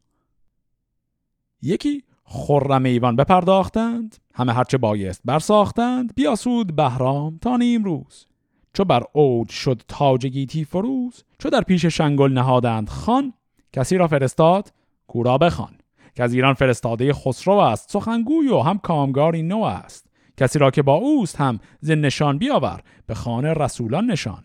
[1.62, 8.26] یکی خرم ایوان بپرداختند همه هرچه بایست برساختند بیاسود بهرام تا نیم روز.
[8.74, 13.34] چو بر اوج شد تاج گیتی فروز چو در پیش شنگل نهادند خان
[13.74, 14.74] کسی را فرستاد
[15.08, 15.78] کورا بخوان.
[16.16, 20.08] که از ایران فرستاده خسرو است سخنگوی و هم کامگاری نو است.
[20.38, 24.44] کسی را که با اوست هم ز نشان بیاور به خانه رسولان نشان.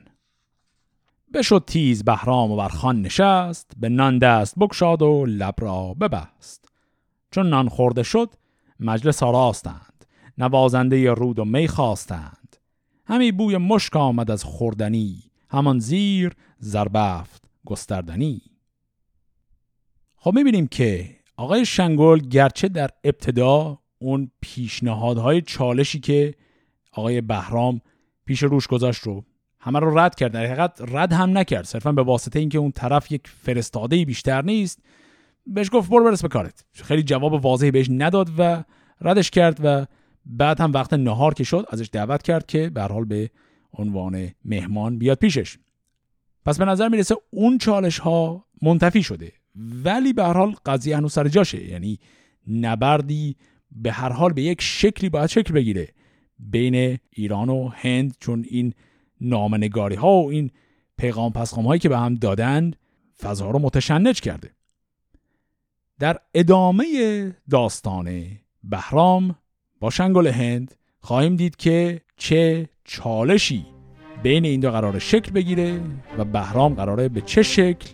[1.35, 6.72] بشد تیز بهرام و بر خان نشست به نان دست بکشاد و لب را ببست.
[7.33, 8.31] چون نان خورده شد
[8.81, 10.05] مجلس آراستند.
[10.39, 12.57] نوازنده رود و می خواستند.
[13.07, 15.23] همی بوی مشک آمد از خوردنی.
[15.51, 18.43] همان زیر زربفت گستردنی.
[20.17, 26.35] خب می‌بینیم که آقای شنگل گرچه در ابتدا اون پیشنهادهای چالشی که
[26.93, 27.81] آقای بهرام
[28.25, 29.25] پیش روش گذاشت رو
[29.59, 30.33] همه رو رد کرد.
[30.33, 31.65] در حقیقت رد هم نکرد.
[31.65, 34.79] صرفا به واسطه اینکه اون طرف یک فرستاده بیشتر نیست.
[35.47, 36.65] بهش گفت برو برس به کارت.
[36.73, 38.65] خیلی جواب واضحی بهش نداد و
[39.01, 39.87] ردش کرد و
[40.27, 43.31] بعد هم وقت نهار که شد ازش دعوت کرد که به حال به
[43.73, 45.59] عنوان مهمان بیاد پیشش.
[46.45, 49.33] پس به نظر می‌رسه اون چالش ها منتفی شده.
[49.85, 51.69] ولی به هر حال قضیه هنوز سر جاشه.
[51.69, 51.99] یعنی
[52.49, 53.37] نبردی
[53.71, 55.89] به هر حال به یک شکلی باید شکل بگیره.
[56.39, 58.75] بین ایران و هند چون این
[59.21, 60.51] نامنگاری ها و این
[60.99, 62.77] پیغام پسخام هایی که به هم دادند
[63.23, 64.51] فضا رو متشنج کرده.
[65.99, 66.85] در ادامه
[67.51, 68.27] داستان
[68.65, 69.37] بهرام
[69.81, 73.67] با شنگل هند خواهیم دید که چه چالشی
[74.23, 75.81] بین این دو قرار شکل بگیره
[76.19, 77.89] و بهرام قراره به چه شکل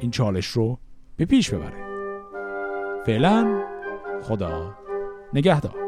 [0.00, 0.78] این چالش رو
[1.16, 1.82] به پیش ببره.
[3.06, 3.62] فعلا
[4.22, 4.76] خدا
[5.34, 5.81] نگهدار.